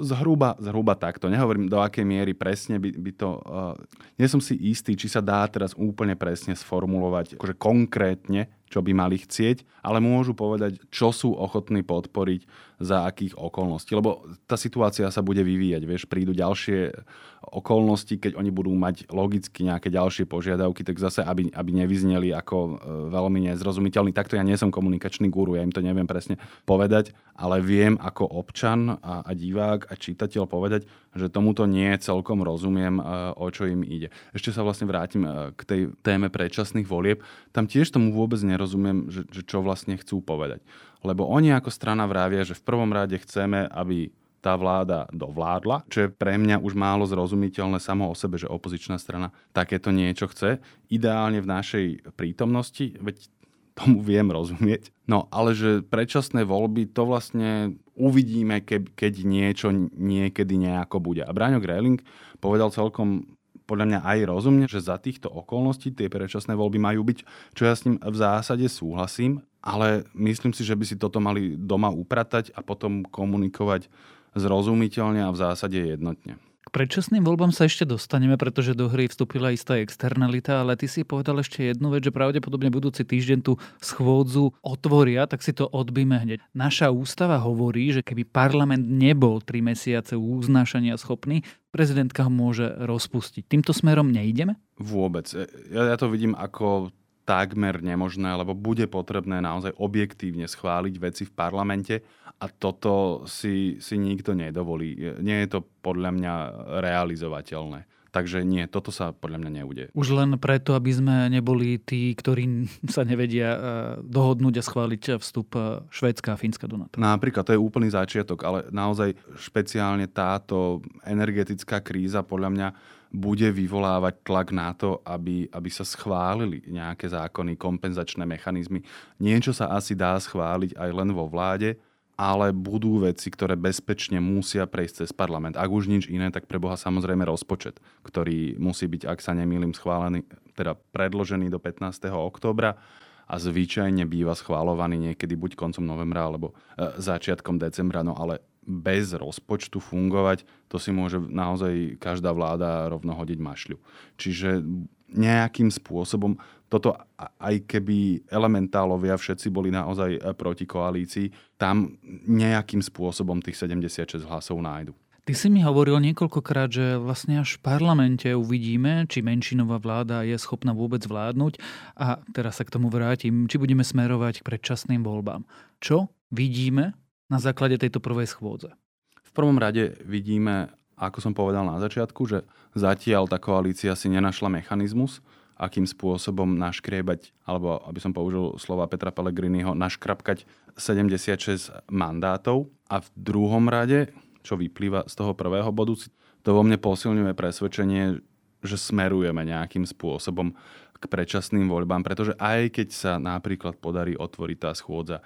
zhruba, 0.00 0.56
zhruba 0.56 0.96
takto. 0.96 1.28
Nehovorím, 1.28 1.68
do 1.68 1.78
akej 1.84 2.04
miery 2.04 2.32
presne 2.32 2.80
by, 2.80 2.90
by 2.96 3.12
to... 3.12 3.28
Uh, 3.44 3.76
nie 4.16 4.28
som 4.28 4.40
si 4.40 4.56
istý, 4.56 4.96
či 4.96 5.12
sa 5.12 5.20
dá 5.20 5.44
teraz 5.46 5.76
úplne 5.76 6.16
presne 6.16 6.56
sformulovať, 6.56 7.36
akože 7.36 7.54
konkrétne, 7.60 8.48
čo 8.70 8.80
by 8.86 8.94
mali 8.94 9.18
chcieť, 9.18 9.66
ale 9.82 9.98
môžu 9.98 10.32
povedať, 10.32 10.78
čo 10.94 11.10
sú 11.10 11.34
ochotní 11.34 11.82
podporiť 11.82 12.46
za 12.80 13.04
akých 13.04 13.36
okolností. 13.36 13.92
Lebo 13.92 14.24
tá 14.48 14.56
situácia 14.56 15.10
sa 15.12 15.20
bude 15.20 15.44
vyvíjať, 15.44 15.82
vieš, 15.84 16.08
prídu 16.08 16.32
ďalšie 16.32 16.94
okolnosti, 17.40 18.20
keď 18.20 18.36
oni 18.36 18.52
budú 18.52 18.72
mať 18.72 19.08
logicky 19.08 19.64
nejaké 19.64 19.88
ďalšie 19.88 20.28
požiadavky, 20.28 20.84
tak 20.84 21.00
zase, 21.00 21.24
aby, 21.24 21.48
aby 21.52 21.70
nevyzneli 21.72 22.36
ako 22.36 22.56
e, 22.56 22.72
veľmi 23.08 23.48
nezrozumiteľný. 23.48 24.12
Takto 24.12 24.36
ja 24.36 24.44
nie 24.44 24.60
som 24.60 24.68
komunikačný 24.68 25.32
guru, 25.32 25.56
ja 25.56 25.64
im 25.64 25.72
to 25.72 25.80
neviem 25.80 26.04
presne 26.04 26.36
povedať, 26.68 27.16
ale 27.32 27.64
viem 27.64 27.96
ako 27.96 28.28
občan 28.28 29.00
a, 29.00 29.24
a 29.24 29.32
divák 29.32 29.88
a 29.88 29.96
čitateľ 29.96 30.44
povedať, 30.44 30.84
že 31.16 31.32
tomuto 31.32 31.64
nie 31.64 31.90
celkom 31.96 32.44
rozumiem, 32.44 33.00
e, 33.00 33.02
o 33.32 33.48
čo 33.48 33.64
im 33.64 33.88
ide. 33.88 34.12
Ešte 34.36 34.52
sa 34.52 34.60
vlastne 34.60 34.84
vrátim 34.84 35.24
e, 35.24 35.56
k 35.56 35.60
tej 35.64 35.80
téme 36.04 36.28
predčasných 36.28 36.84
volieb. 36.84 37.24
Tam 37.56 37.64
tiež 37.64 37.88
tomu 37.88 38.12
vôbec 38.12 38.40
nerozumiem, 38.44 38.59
že, 38.66 39.28
že 39.30 39.42
čo 39.46 39.62
vlastne 39.62 39.94
chcú 39.96 40.24
povedať. 40.24 40.64
Lebo 41.00 41.24
oni 41.28 41.54
ako 41.54 41.72
strana 41.72 42.04
vravia, 42.04 42.44
že 42.44 42.58
v 42.58 42.66
prvom 42.66 42.90
rade 42.92 43.16
chceme, 43.16 43.68
aby 43.70 44.12
tá 44.40 44.56
vláda 44.56 45.04
dovládla, 45.12 45.84
čo 45.92 46.08
je 46.08 46.08
pre 46.08 46.40
mňa 46.40 46.64
už 46.64 46.72
málo 46.72 47.04
zrozumiteľné 47.04 47.76
samo 47.76 48.08
o 48.08 48.16
sebe, 48.16 48.40
že 48.40 48.48
opozičná 48.48 48.96
strana 48.96 49.36
takéto 49.52 49.92
niečo 49.92 50.32
chce. 50.32 50.64
Ideálne 50.88 51.44
v 51.44 51.50
našej 51.52 51.86
prítomnosti, 52.16 52.96
veď 53.04 53.28
tomu 53.76 54.00
viem 54.00 54.28
rozumieť. 54.32 54.92
No 55.04 55.28
ale 55.28 55.52
že 55.52 55.84
predčasné 55.84 56.48
voľby, 56.48 56.88
to 56.88 57.04
vlastne 57.04 57.80
uvidíme, 57.96 58.64
ke, 58.64 58.80
keď 58.96 59.24
niečo 59.24 59.68
niekedy 59.92 60.56
nejako 60.56 61.00
bude. 61.04 61.24
A 61.24 61.32
Braňo 61.32 61.60
Greling 61.60 62.00
povedal 62.40 62.72
celkom 62.72 63.28
podľa 63.70 63.86
mňa 63.86 64.00
aj 64.02 64.18
rozumne, 64.26 64.66
že 64.66 64.82
za 64.82 64.98
týchto 64.98 65.30
okolností 65.30 65.94
tie 65.94 66.10
predčasné 66.10 66.58
voľby 66.58 66.82
majú 66.82 67.06
byť, 67.06 67.18
čo 67.54 67.62
ja 67.62 67.78
s 67.78 67.86
ním 67.86 68.02
v 68.02 68.16
zásade 68.18 68.66
súhlasím, 68.66 69.46
ale 69.62 70.02
myslím 70.18 70.50
si, 70.50 70.66
že 70.66 70.74
by 70.74 70.82
si 70.82 70.98
toto 70.98 71.22
mali 71.22 71.54
doma 71.54 71.86
upratať 71.94 72.50
a 72.58 72.66
potom 72.66 73.06
komunikovať 73.06 73.86
zrozumiteľne 74.34 75.22
a 75.22 75.30
v 75.30 75.38
zásade 75.38 75.78
jednotne. 75.78 76.42
Predčasným 76.70 77.26
voľbám 77.26 77.50
sa 77.50 77.66
ešte 77.66 77.82
dostaneme, 77.82 78.38
pretože 78.38 78.78
do 78.78 78.86
hry 78.86 79.10
vstúpila 79.10 79.50
istá 79.50 79.82
externalita, 79.82 80.62
ale 80.62 80.78
ty 80.78 80.86
si 80.86 81.02
povedal 81.02 81.42
ešte 81.42 81.66
jednu 81.66 81.90
vec, 81.90 82.06
že 82.06 82.14
pravdepodobne 82.14 82.70
budúci 82.70 83.02
týždeň 83.02 83.38
tú 83.42 83.58
schôdzu 83.82 84.54
otvoria, 84.62 85.26
tak 85.26 85.42
si 85.42 85.50
to 85.50 85.66
odbíme 85.66 86.14
hneď. 86.14 86.38
Naša 86.54 86.94
ústava 86.94 87.42
hovorí, 87.42 87.90
že 87.90 88.06
keby 88.06 88.22
parlament 88.22 88.86
nebol 88.86 89.42
tri 89.42 89.58
mesiace 89.58 90.14
uznášania 90.14 90.94
schopný, 90.94 91.42
prezidentka 91.74 92.26
ho 92.26 92.30
môže 92.30 92.70
rozpustiť. 92.78 93.50
Týmto 93.50 93.74
smerom 93.74 94.10
nejdeme? 94.14 94.54
Vôbec. 94.78 95.26
Ja, 95.74 95.90
ja 95.90 95.96
to 95.98 96.06
vidím 96.06 96.38
ako 96.38 96.94
takmer 97.30 97.78
nemožné, 97.78 98.34
lebo 98.34 98.58
bude 98.58 98.90
potrebné 98.90 99.38
naozaj 99.38 99.78
objektívne 99.78 100.50
schváliť 100.50 100.94
veci 100.98 101.22
v 101.22 101.30
parlamente 101.30 102.02
a 102.42 102.50
toto 102.50 103.22
si, 103.30 103.78
si 103.78 103.94
nikto 103.94 104.34
nedovolí. 104.34 104.98
Nie 105.22 105.46
je 105.46 105.54
to 105.54 105.60
podľa 105.62 106.10
mňa 106.10 106.34
realizovateľné. 106.82 107.86
Takže 108.10 108.42
nie, 108.42 108.66
toto 108.66 108.90
sa 108.90 109.14
podľa 109.14 109.38
mňa 109.46 109.50
neude. 109.62 109.84
Už 109.94 110.10
len 110.18 110.34
preto, 110.42 110.74
aby 110.74 110.90
sme 110.90 111.30
neboli 111.30 111.78
tí, 111.78 112.10
ktorí 112.10 112.66
sa 112.94 113.06
nevedia 113.06 113.48
eh, 113.54 113.60
dohodnúť 114.02 114.58
a 114.58 114.66
schváliť 114.66 115.02
vstup 115.22 115.54
eh, 115.54 115.86
Švédska 115.94 116.34
a 116.34 116.40
Fínska 116.40 116.66
do 116.66 116.74
NATO. 116.74 116.98
Napríklad, 116.98 117.46
to 117.46 117.54
je 117.54 117.62
úplný 117.62 117.86
začiatok, 117.94 118.42
ale 118.42 118.58
naozaj 118.74 119.14
špeciálne 119.38 120.10
táto 120.10 120.82
energetická 121.06 121.78
kríza 121.78 122.26
podľa 122.26 122.50
mňa 122.50 122.68
bude 123.10 123.50
vyvolávať 123.50 124.22
tlak 124.22 124.54
na 124.54 124.70
to, 124.70 125.02
aby, 125.02 125.50
aby 125.50 125.70
sa 125.70 125.82
schválili 125.82 126.62
nejaké 126.70 127.10
zákony, 127.10 127.58
kompenzačné 127.58 128.22
mechanizmy. 128.22 128.86
Niečo 129.18 129.50
sa 129.50 129.74
asi 129.74 129.98
dá 129.98 130.14
schváliť 130.14 130.78
aj 130.78 130.90
len 130.94 131.10
vo 131.10 131.26
vláde, 131.26 131.74
ale 132.20 132.52
budú 132.52 133.00
veci, 133.00 133.32
ktoré 133.32 133.56
bezpečne 133.56 134.20
musia 134.20 134.68
prejsť 134.68 134.94
cez 135.04 135.10
parlament. 135.10 135.56
Ak 135.56 135.72
už 135.72 135.88
nič 135.88 136.04
iné, 136.06 136.28
tak 136.28 136.44
pre 136.46 136.60
Boha 136.60 136.76
samozrejme 136.76 137.24
rozpočet, 137.24 137.80
ktorý 138.04 138.60
musí 138.60 138.84
byť, 138.86 139.08
ak 139.08 139.18
sa 139.24 139.32
nemýlim, 139.32 139.72
schválený, 139.72 140.22
teda 140.52 140.76
predložený 140.92 141.48
do 141.48 141.56
15. 141.56 142.12
októbra 142.12 142.76
a 143.24 143.34
zvyčajne 143.40 144.04
býva 144.04 144.36
schválovaný 144.36 145.10
niekedy 145.10 145.32
buď 145.32 145.56
koncom 145.56 145.86
novembra 145.86 146.28
alebo 146.28 146.52
e, 146.52 146.98
začiatkom 147.00 147.56
decembra, 147.56 148.04
no 148.04 148.12
ale 148.12 148.42
bez 148.64 149.16
rozpočtu 149.16 149.80
fungovať, 149.80 150.44
to 150.68 150.76
si 150.76 150.92
môže 150.92 151.18
naozaj 151.18 151.96
každá 151.96 152.30
vláda 152.30 152.86
rovno 152.92 153.16
hodiť 153.16 153.38
mašľu. 153.40 153.76
Čiže 154.20 154.62
nejakým 155.10 155.72
spôsobom 155.74 156.38
toto, 156.70 156.94
aj 157.18 157.66
keby 157.66 158.30
elementálovia 158.30 159.18
všetci 159.18 159.50
boli 159.50 159.74
naozaj 159.74 160.22
proti 160.38 160.70
koalícii, 160.70 161.58
tam 161.58 161.98
nejakým 162.30 162.78
spôsobom 162.78 163.42
tých 163.42 163.58
76 163.58 164.22
hlasov 164.22 164.62
nájdu. 164.62 164.94
Ty 165.26 165.36
si 165.36 165.52
mi 165.52 165.60
hovoril 165.60 166.00
niekoľkokrát, 166.00 166.70
že 166.72 166.86
vlastne 166.96 167.42
až 167.42 167.58
v 167.58 167.62
parlamente 167.66 168.26
uvidíme, 168.32 169.04
či 169.10 169.20
menšinová 169.20 169.82
vláda 169.82 170.24
je 170.24 170.38
schopná 170.40 170.72
vôbec 170.72 171.04
vládnuť 171.04 171.60
a 171.98 172.22
teraz 172.32 172.62
sa 172.62 172.64
k 172.64 172.72
tomu 172.72 172.88
vrátim, 172.88 173.44
či 173.50 173.60
budeme 173.60 173.84
smerovať 173.84 174.40
k 174.40 174.46
predčasným 174.46 175.02
voľbám. 175.04 175.44
Čo 175.82 176.08
vidíme 176.32 176.94
na 177.30 177.38
základe 177.38 177.78
tejto 177.78 178.02
prvej 178.02 178.26
schôdze? 178.26 178.74
V 179.22 179.30
prvom 179.30 179.56
rade 179.62 179.94
vidíme, 180.02 180.74
ako 180.98 181.22
som 181.22 181.32
povedal 181.32 181.62
na 181.62 181.78
začiatku, 181.78 182.26
že 182.26 182.42
zatiaľ 182.74 183.30
tá 183.30 183.38
koalícia 183.38 183.94
si 183.94 184.10
nenašla 184.10 184.50
mechanizmus, 184.50 185.22
akým 185.54 185.86
spôsobom 185.86 186.58
naškriebať, 186.58 187.30
alebo 187.46 187.78
aby 187.86 188.02
som 188.02 188.10
použil 188.10 188.58
slova 188.58 188.90
Petra 188.90 189.14
Pellegriniho, 189.14 189.78
naškrapkať 189.78 190.48
76 190.74 191.70
mandátov. 191.92 192.72
A 192.90 193.04
v 193.04 193.08
druhom 193.14 193.70
rade, 193.70 194.10
čo 194.42 194.58
vyplýva 194.58 195.06
z 195.06 195.14
toho 195.14 195.36
prvého 195.36 195.70
bodu, 195.70 195.94
to 196.40 196.50
vo 196.56 196.64
mne 196.64 196.80
posilňuje 196.80 197.36
presvedčenie, 197.36 198.18
že 198.64 198.76
smerujeme 198.76 199.44
nejakým 199.44 199.84
spôsobom 199.84 200.56
k 201.00 201.04
predčasným 201.08 201.64
voľbám, 201.64 202.04
pretože 202.04 202.36
aj 202.36 202.76
keď 202.76 202.88
sa 202.92 203.12
napríklad 203.16 203.80
podarí 203.80 204.14
otvoriť 204.20 204.58
tá 204.60 204.76
schôdza, 204.76 205.18
e, 205.18 205.24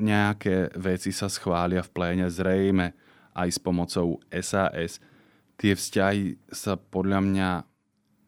nejaké 0.00 0.72
veci 0.80 1.12
sa 1.12 1.28
schvália 1.28 1.84
v 1.84 1.92
pléne 1.92 2.26
zrejme 2.32 2.96
aj 3.36 3.48
s 3.52 3.58
pomocou 3.60 4.18
SAS, 4.32 4.98
tie 5.60 5.72
vzťahy 5.76 6.40
sa 6.48 6.80
podľa 6.80 7.20
mňa 7.20 7.50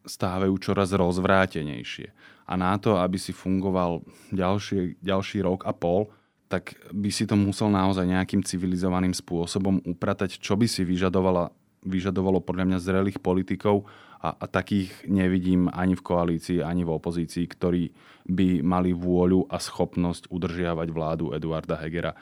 stávajú 0.05 0.53
čoraz 0.61 0.93
rozvrátenejšie. 0.93 2.13
A 2.45 2.53
na 2.53 2.77
to, 2.77 3.01
aby 3.01 3.17
si 3.17 3.33
fungoval 3.33 4.05
ďalší, 4.29 5.01
ďalší 5.01 5.41
rok 5.41 5.65
a 5.65 5.73
pol, 5.73 6.13
tak 6.45 6.77
by 6.93 7.09
si 7.09 7.25
to 7.25 7.33
musel 7.33 7.73
naozaj 7.73 8.05
nejakým 8.05 8.45
civilizovaným 8.45 9.17
spôsobom 9.17 9.81
upratať, 9.81 10.37
čo 10.37 10.53
by 10.53 10.69
si 10.69 10.85
vyžadovala 10.85 11.49
vyžadovalo 11.85 12.41
podľa 12.41 12.65
mňa 12.65 12.77
zrelých 12.81 13.21
politikov 13.21 13.85
a, 14.25 14.33
a 14.33 14.45
takých 14.49 15.05
nevidím 15.05 15.69
ani 15.69 15.93
v 15.93 16.01
koalícii, 16.01 16.65
ani 16.65 16.81
v 16.81 16.97
opozícii, 16.97 17.45
ktorí 17.45 17.93
by 18.25 18.65
mali 18.65 18.89
vôľu 18.89 19.45
a 19.53 19.61
schopnosť 19.61 20.33
udržiavať 20.33 20.87
vládu 20.89 21.29
Eduarda 21.37 21.77
Hegera 21.77 22.17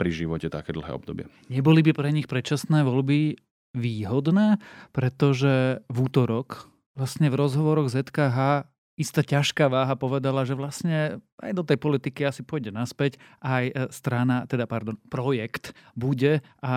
pri 0.00 0.10
živote 0.14 0.48
také 0.48 0.72
dlhé 0.72 0.96
obdobie. 0.96 1.28
Neboli 1.52 1.84
by 1.84 1.92
pre 1.92 2.08
nich 2.08 2.24
predčasné 2.24 2.80
voľby 2.80 3.36
výhodné, 3.76 4.62
pretože 4.94 5.84
v 5.90 5.98
útorok 5.98 6.70
vlastne 6.96 7.28
v 7.28 7.36
rozhovoroch 7.36 7.90
ZKH 7.90 8.70
istá 8.94 9.26
ťažká 9.26 9.66
váha 9.66 9.98
povedala, 9.98 10.46
že 10.46 10.54
vlastne 10.54 11.18
aj 11.42 11.52
do 11.52 11.66
tej 11.66 11.78
politiky 11.82 12.22
asi 12.22 12.46
pôjde 12.46 12.70
naspäť, 12.70 13.18
aj 13.42 13.64
e, 13.66 13.72
strana, 13.90 14.46
teda 14.46 14.70
pardon, 14.70 14.94
projekt 15.10 15.74
bude 15.98 16.38
a 16.62 16.74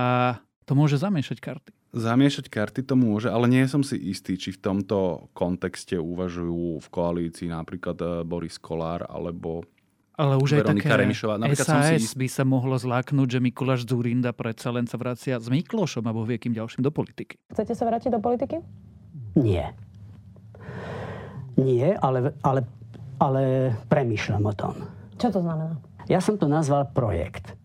to 0.65 0.73
môže 0.73 0.97
zamiešať 0.97 1.38
karty. 1.38 1.77
Zamiešať 1.98 2.46
karty 2.54 2.86
to 2.86 2.94
môže, 2.94 3.28
ale 3.28 3.50
nie 3.50 3.66
som 3.66 3.82
si 3.82 3.98
istý, 3.98 4.38
či 4.38 4.54
v 4.54 4.62
tomto 4.62 5.28
kontexte 5.34 5.98
uvažujú 5.98 6.78
v 6.78 6.88
koalícii 6.94 7.50
napríklad 7.50 7.98
e, 7.98 8.06
Boris 8.22 8.62
Kolár 8.62 9.10
alebo 9.10 9.66
ale 10.18 10.34
už 10.42 10.58
Veronika 10.58 10.90
aj 10.90 10.98
také 10.98 11.02
Remišová. 11.06 11.34
Napríklad 11.38 11.68
SAS 11.70 12.10
si... 12.10 12.18
by 12.18 12.26
sa 12.26 12.42
mohlo 12.42 12.74
zláknuť, 12.74 13.38
že 13.38 13.40
Mikuláš 13.42 13.86
Zurinda 13.86 14.34
predsa 14.34 14.74
len 14.74 14.90
sa 14.90 14.98
vracia 14.98 15.38
s 15.38 15.46
Miklošom 15.46 16.02
alebo 16.10 16.26
viekým 16.26 16.58
ďalším 16.58 16.82
do 16.82 16.90
politiky. 16.90 17.38
Chcete 17.54 17.78
sa 17.78 17.86
vrátiť 17.86 18.10
do 18.10 18.22
politiky? 18.22 18.58
Nie. 19.38 19.78
Nie, 21.58 21.98
ale, 22.02 22.34
ale, 22.42 22.66
ale 23.22 23.42
premýšľam 23.90 24.44
o 24.46 24.54
tom. 24.54 24.74
Čo 25.22 25.38
to 25.38 25.40
znamená? 25.42 25.78
Ja 26.10 26.22
som 26.22 26.38
to 26.38 26.46
nazval 26.46 26.90
projekt. 26.94 27.57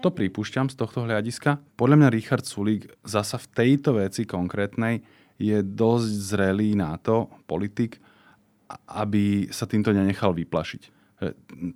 To 0.00 0.10
pripúšťam 0.10 0.68
z 0.68 0.76
tohto 0.76 1.04
hľadiska. 1.04 1.60
Podľa 1.76 1.96
mňa 1.96 2.08
Richard 2.12 2.44
Sulík 2.44 2.90
zasa 3.04 3.40
v 3.40 3.46
tejto 3.52 3.96
veci 3.96 4.28
konkrétnej 4.28 5.00
je 5.40 5.64
dosť 5.64 6.10
zrelý 6.36 6.76
na 6.76 7.00
to, 7.00 7.32
politik, 7.48 7.96
aby 8.92 9.48
sa 9.48 9.64
týmto 9.64 9.90
nenechal 9.90 10.36
vyplašiť. 10.36 11.00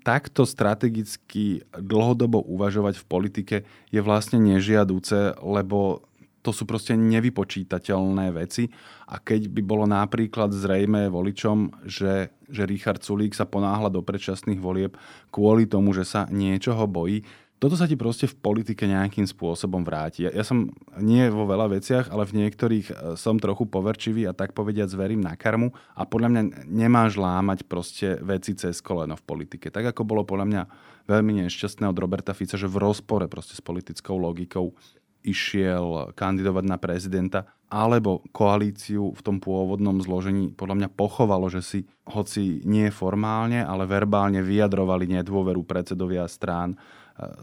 Takto 0.00 0.48
strategicky 0.48 1.68
dlhodobo 1.68 2.40
uvažovať 2.48 3.00
v 3.00 3.08
politike 3.08 3.56
je 3.92 4.00
vlastne 4.00 4.40
nežiadúce, 4.40 5.36
lebo 5.44 6.08
to 6.44 6.52
sú 6.52 6.68
proste 6.68 6.92
nevypočítateľné 6.92 8.28
veci. 8.36 8.68
A 9.08 9.16
keď 9.16 9.48
by 9.48 9.62
bolo 9.64 9.88
napríklad 9.88 10.52
zrejme 10.52 11.08
voličom, 11.08 11.88
že, 11.88 12.36
že 12.52 12.68
Richard 12.68 13.00
Sulík 13.00 13.32
sa 13.32 13.48
ponáhla 13.48 13.88
do 13.88 14.04
predčasných 14.04 14.60
volieb 14.60 14.92
kvôli 15.32 15.64
tomu, 15.64 15.96
že 15.96 16.04
sa 16.04 16.28
niečoho 16.28 16.84
bojí, 16.84 17.24
toto 17.64 17.80
sa 17.80 17.88
ti 17.88 17.96
proste 17.96 18.28
v 18.28 18.36
politike 18.36 18.84
nejakým 18.84 19.24
spôsobom 19.24 19.80
vráti. 19.80 20.28
Ja, 20.28 20.30
ja 20.36 20.44
som 20.44 20.68
nie 21.00 21.24
vo 21.32 21.48
veľa 21.48 21.72
veciach, 21.72 22.12
ale 22.12 22.28
v 22.28 22.44
niektorých 22.44 22.86
e, 22.92 22.94
som 23.16 23.40
trochu 23.40 23.64
poverčivý 23.64 24.28
a 24.28 24.36
tak 24.36 24.52
povediať 24.52 24.92
zverím 24.92 25.24
na 25.24 25.32
karmu 25.32 25.72
a 25.96 26.04
podľa 26.04 26.28
mňa 26.28 26.42
nemáš 26.68 27.16
lámať 27.16 27.64
proste 27.64 28.20
veci 28.20 28.52
cez 28.52 28.84
koleno 28.84 29.16
v 29.16 29.24
politike. 29.24 29.72
Tak 29.72 29.96
ako 29.96 30.04
bolo 30.04 30.28
podľa 30.28 30.46
mňa 30.52 30.62
veľmi 31.08 31.40
nešťastné 31.48 31.88
od 31.88 31.96
Roberta 31.96 32.36
Fica, 32.36 32.60
že 32.60 32.68
v 32.68 32.84
rozpore 32.84 33.24
proste 33.32 33.56
s 33.56 33.64
politickou 33.64 34.20
logikou 34.20 34.76
išiel 35.24 36.12
kandidovať 36.12 36.64
na 36.68 36.76
prezidenta, 36.76 37.48
alebo 37.72 38.22
koalíciu 38.30 39.16
v 39.16 39.20
tom 39.24 39.40
pôvodnom 39.40 39.98
zložení 40.04 40.52
podľa 40.52 40.84
mňa 40.84 40.88
pochovalo, 40.94 41.48
že 41.48 41.64
si, 41.64 41.80
hoci 42.06 42.60
nie 42.68 42.92
formálne, 42.92 43.64
ale 43.64 43.88
verbálne 43.88 44.44
vyjadrovali 44.44 45.08
nedôveru 45.10 45.64
predsedovia 45.64 46.28
strán 46.28 46.76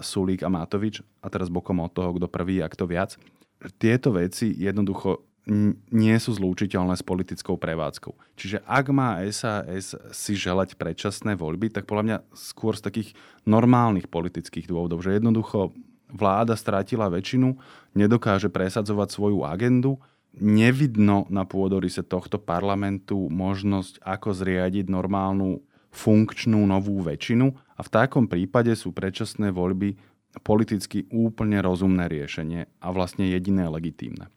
Sulík 0.03 0.43
a 0.43 0.51
Matovič, 0.51 0.99
a 1.23 1.27
teraz 1.31 1.47
bokom 1.47 1.79
od 1.79 1.91
toho, 1.95 2.11
kto 2.15 2.27
prvý 2.27 2.59
a 2.59 2.67
kto 2.67 2.87
viac. 2.87 3.15
Tieto 3.79 4.11
veci 4.11 4.51
jednoducho 4.51 5.23
nie 5.89 6.15
sú 6.21 6.37
zlúčiteľné 6.37 6.93
s 6.93 7.01
politickou 7.01 7.57
prevádzkou. 7.57 8.13
Čiže 8.37 8.61
ak 8.61 8.85
má 8.93 9.17
SAS 9.33 9.97
si 10.13 10.33
želať 10.37 10.77
predčasné 10.77 11.33
voľby, 11.33 11.73
tak 11.73 11.89
podľa 11.89 12.05
mňa 12.05 12.17
skôr 12.37 12.77
z 12.77 12.85
takých 12.85 13.09
normálnych 13.49 14.05
politických 14.05 14.69
dôvodov, 14.69 15.01
že 15.01 15.17
jednoducho 15.17 15.73
vláda 16.13 16.53
strátila 16.53 17.09
väčšinu, 17.09 17.57
nedokáže 17.97 18.53
presadzovať 18.53 19.07
svoju 19.09 19.41
agendu, 19.41 19.97
nevidno 20.37 21.25
na 21.33 21.43
pôdorise 21.43 22.05
tohto 22.05 22.37
parlamentu 22.37 23.27
možnosť, 23.31 23.97
ako 24.05 24.29
zriadiť 24.37 24.87
normálnu 24.87 25.63
funkčnú 25.91 26.63
novú 26.69 27.03
väčšinu 27.03 27.51
a 27.81 27.85
v 27.85 27.89
takom 27.89 28.29
prípade 28.29 28.69
sú 28.77 28.93
predčasné 28.93 29.49
voľby 29.49 29.97
politicky 30.45 31.09
úplne 31.09 31.57
rozumné 31.65 32.05
riešenie 32.05 32.69
a 32.77 32.87
vlastne 32.93 33.25
jediné 33.25 33.65
legitímne. 33.65 34.29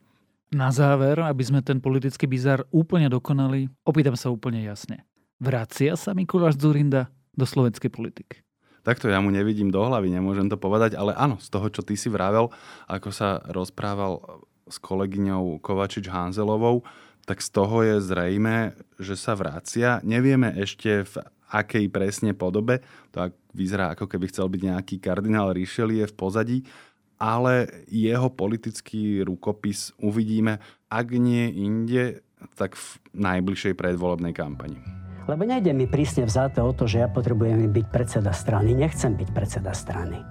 Na 0.49 0.73
záver, 0.73 1.21
aby 1.21 1.43
sme 1.45 1.61
ten 1.61 1.77
politický 1.77 2.25
bizar 2.25 2.65
úplne 2.73 3.05
dokonali, 3.05 3.69
opýtam 3.85 4.17
sa 4.17 4.33
úplne 4.33 4.65
jasne. 4.65 5.05
Vracia 5.37 5.93
sa 5.93 6.17
Mikuláš 6.17 6.57
Zurinda 6.57 7.13
do 7.37 7.45
slovenskej 7.45 7.93
politiky? 7.93 8.41
Takto 8.81 9.09
ja 9.09 9.21
mu 9.21 9.29
nevidím 9.29 9.69
do 9.69 9.81
hlavy, 9.81 10.09
nemôžem 10.09 10.49
to 10.49 10.57
povedať, 10.57 10.97
ale 10.97 11.13
áno, 11.13 11.37
z 11.37 11.49
toho, 11.49 11.69
čo 11.69 11.81
ty 11.85 11.93
si 11.93 12.09
vravel, 12.09 12.49
ako 12.89 13.09
sa 13.13 13.41
rozprával 13.49 14.41
s 14.65 14.81
kolegyňou 14.81 15.61
Kovačič 15.61 16.09
Hanzelovou, 16.09 16.85
tak 17.25 17.41
z 17.41 17.49
toho 17.49 17.81
je 17.81 17.97
zrejme, 18.01 18.77
že 19.01 19.17
sa 19.17 19.33
vracia. 19.33 20.01
Nevieme 20.05 20.53
ešte 20.53 21.01
v 21.05 21.13
akej 21.51 21.89
presne 21.93 22.33
podobe, 22.33 22.81
to 23.13 23.29
vyzerá 23.53 23.93
ako 23.93 24.09
keby 24.09 24.29
chcel 24.29 24.49
byť 24.49 24.61
nejaký 24.61 24.95
kardinál 24.99 25.53
Richelieu 25.55 26.05
v 26.05 26.15
pozadí, 26.15 26.59
ale 27.15 27.85
jeho 27.87 28.27
politický 28.27 29.23
rukopis 29.23 29.95
uvidíme, 30.03 30.59
ak 30.91 31.07
nie 31.15 31.47
inde, 31.63 32.19
tak 32.59 32.75
v 32.75 32.99
najbližšej 33.15 33.73
predvolebnej 33.79 34.35
kampani. 34.35 34.77
Lebo 35.25 35.41
nejde 35.41 35.73
mi 35.73 35.89
prísne 35.89 36.29
vzáte 36.29 36.61
o 36.61 36.69
to, 36.69 36.85
že 36.85 37.01
ja 37.01 37.09
potrebujem 37.09 37.73
byť 37.73 37.85
predseda 37.89 38.29
strany. 38.29 38.77
Nechcem 38.77 39.17
byť 39.17 39.29
predseda 39.33 39.73
strany. 39.73 40.21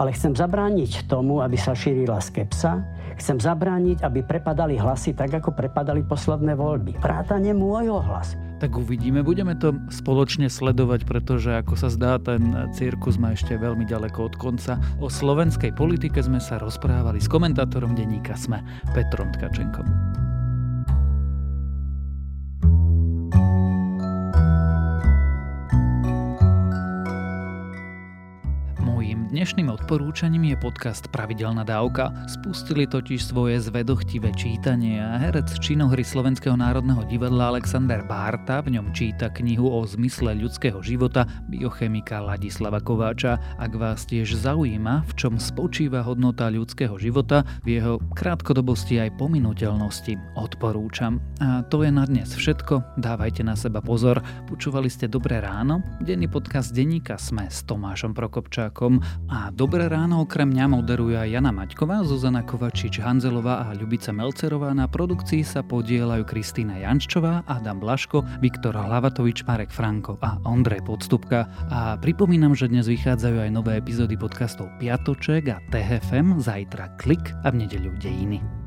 Ale 0.00 0.16
chcem 0.16 0.32
zabrániť 0.32 1.12
tomu, 1.12 1.44
aby 1.44 1.60
sa 1.60 1.76
šírila 1.76 2.16
skepsa. 2.24 2.80
Chcem 3.20 3.36
zabrániť, 3.36 4.00
aby 4.00 4.24
prepadali 4.24 4.80
hlasy 4.80 5.12
tak, 5.12 5.36
ako 5.36 5.52
prepadali 5.52 6.00
posledné 6.08 6.56
voľby. 6.56 6.96
Vrátane 6.96 7.52
môjho 7.52 8.00
hlas. 8.00 8.32
Tak 8.60 8.76
uvidíme, 8.76 9.24
budeme 9.24 9.56
to 9.56 9.72
spoločne 9.88 10.52
sledovať, 10.52 11.08
pretože 11.08 11.48
ako 11.64 11.80
sa 11.80 11.88
zdá, 11.88 12.20
ten 12.20 12.52
cirkus 12.76 13.16
má 13.16 13.32
ešte 13.32 13.56
veľmi 13.56 13.88
ďaleko 13.88 14.28
od 14.28 14.34
konca. 14.36 14.76
O 15.00 15.08
slovenskej 15.08 15.72
politike 15.72 16.20
sme 16.20 16.44
sa 16.44 16.60
rozprávali 16.60 17.24
s 17.24 17.32
komentátorom 17.32 17.96
denníka 17.96 18.36
SME, 18.36 18.60
Petrom 18.92 19.32
Tkačenkom. 19.32 20.19
Dnešným 29.30 29.70
odporúčaním 29.70 30.50
je 30.50 30.56
podcast 30.58 31.06
Pravidelná 31.14 31.62
dávka. 31.62 32.10
Spustili 32.26 32.82
totiž 32.82 33.30
svoje 33.30 33.62
zvedochtivé 33.62 34.34
čítanie 34.34 34.98
a 34.98 35.22
herec 35.22 35.54
činohry 35.62 36.02
Slovenského 36.02 36.58
národného 36.58 37.06
divadla 37.06 37.54
Alexander 37.54 38.02
Bárta 38.02 38.58
v 38.58 38.74
ňom 38.74 38.90
číta 38.90 39.30
knihu 39.30 39.70
o 39.70 39.86
zmysle 39.86 40.34
ľudského 40.34 40.82
života 40.82 41.30
biochemika 41.46 42.18
Ladislava 42.18 42.82
Kováča. 42.82 43.38
Ak 43.54 43.70
vás 43.78 44.02
tiež 44.02 44.34
zaujíma, 44.34 45.06
v 45.06 45.12
čom 45.14 45.38
spočíva 45.38 46.02
hodnota 46.02 46.50
ľudského 46.50 46.98
života, 46.98 47.46
v 47.62 47.78
jeho 47.78 48.02
krátkodobosti 48.18 48.98
aj 48.98 49.14
pominuteľnosti, 49.14 50.42
odporúčam. 50.42 51.22
A 51.38 51.62
to 51.70 51.86
je 51.86 51.94
na 51.94 52.02
dnes 52.02 52.34
všetko. 52.34 52.98
Dávajte 52.98 53.46
na 53.46 53.54
seba 53.54 53.78
pozor. 53.78 54.26
Počúvali 54.50 54.90
ste 54.90 55.06
Dobré 55.06 55.38
ráno? 55.38 55.86
Denný 56.02 56.26
podcast 56.26 56.74
denníka 56.74 57.14
Sme 57.14 57.46
s 57.46 57.62
Tomášom 57.62 58.10
Prokopčákom 58.10 59.20
a 59.30 59.54
Dobré 59.54 59.86
ráno 59.86 60.26
okrem 60.26 60.50
mňa 60.50 60.66
moderuje 60.66 61.14
aj 61.14 61.30
Jana 61.30 61.54
Maťková, 61.54 62.02
Zuzana 62.02 62.42
Kovačič, 62.42 62.98
Hanzelová 62.98 63.62
a 63.62 63.76
Ľubica 63.78 64.10
Melcerová. 64.10 64.74
Na 64.74 64.90
produkcii 64.90 65.46
sa 65.46 65.62
podielajú 65.62 66.26
Kristýna 66.26 66.82
Jančová, 66.82 67.46
Adam 67.46 67.78
Blaško, 67.78 68.26
Viktor 68.42 68.74
Hlavatovič, 68.74 69.46
Marek 69.46 69.70
Franko 69.70 70.18
a 70.18 70.42
Ondrej 70.42 70.82
Podstupka. 70.82 71.46
A 71.70 71.94
pripomínam, 72.02 72.58
že 72.58 72.66
dnes 72.66 72.90
vychádzajú 72.90 73.46
aj 73.46 73.50
nové 73.54 73.78
epizódy 73.78 74.18
podcastov 74.18 74.66
Piatoček 74.82 75.46
a 75.48 75.62
THFM, 75.70 76.42
zajtra 76.42 76.98
Klik 76.98 77.30
a 77.46 77.54
v 77.54 77.62
nedeľu 77.62 77.94
Dejiny. 78.02 78.59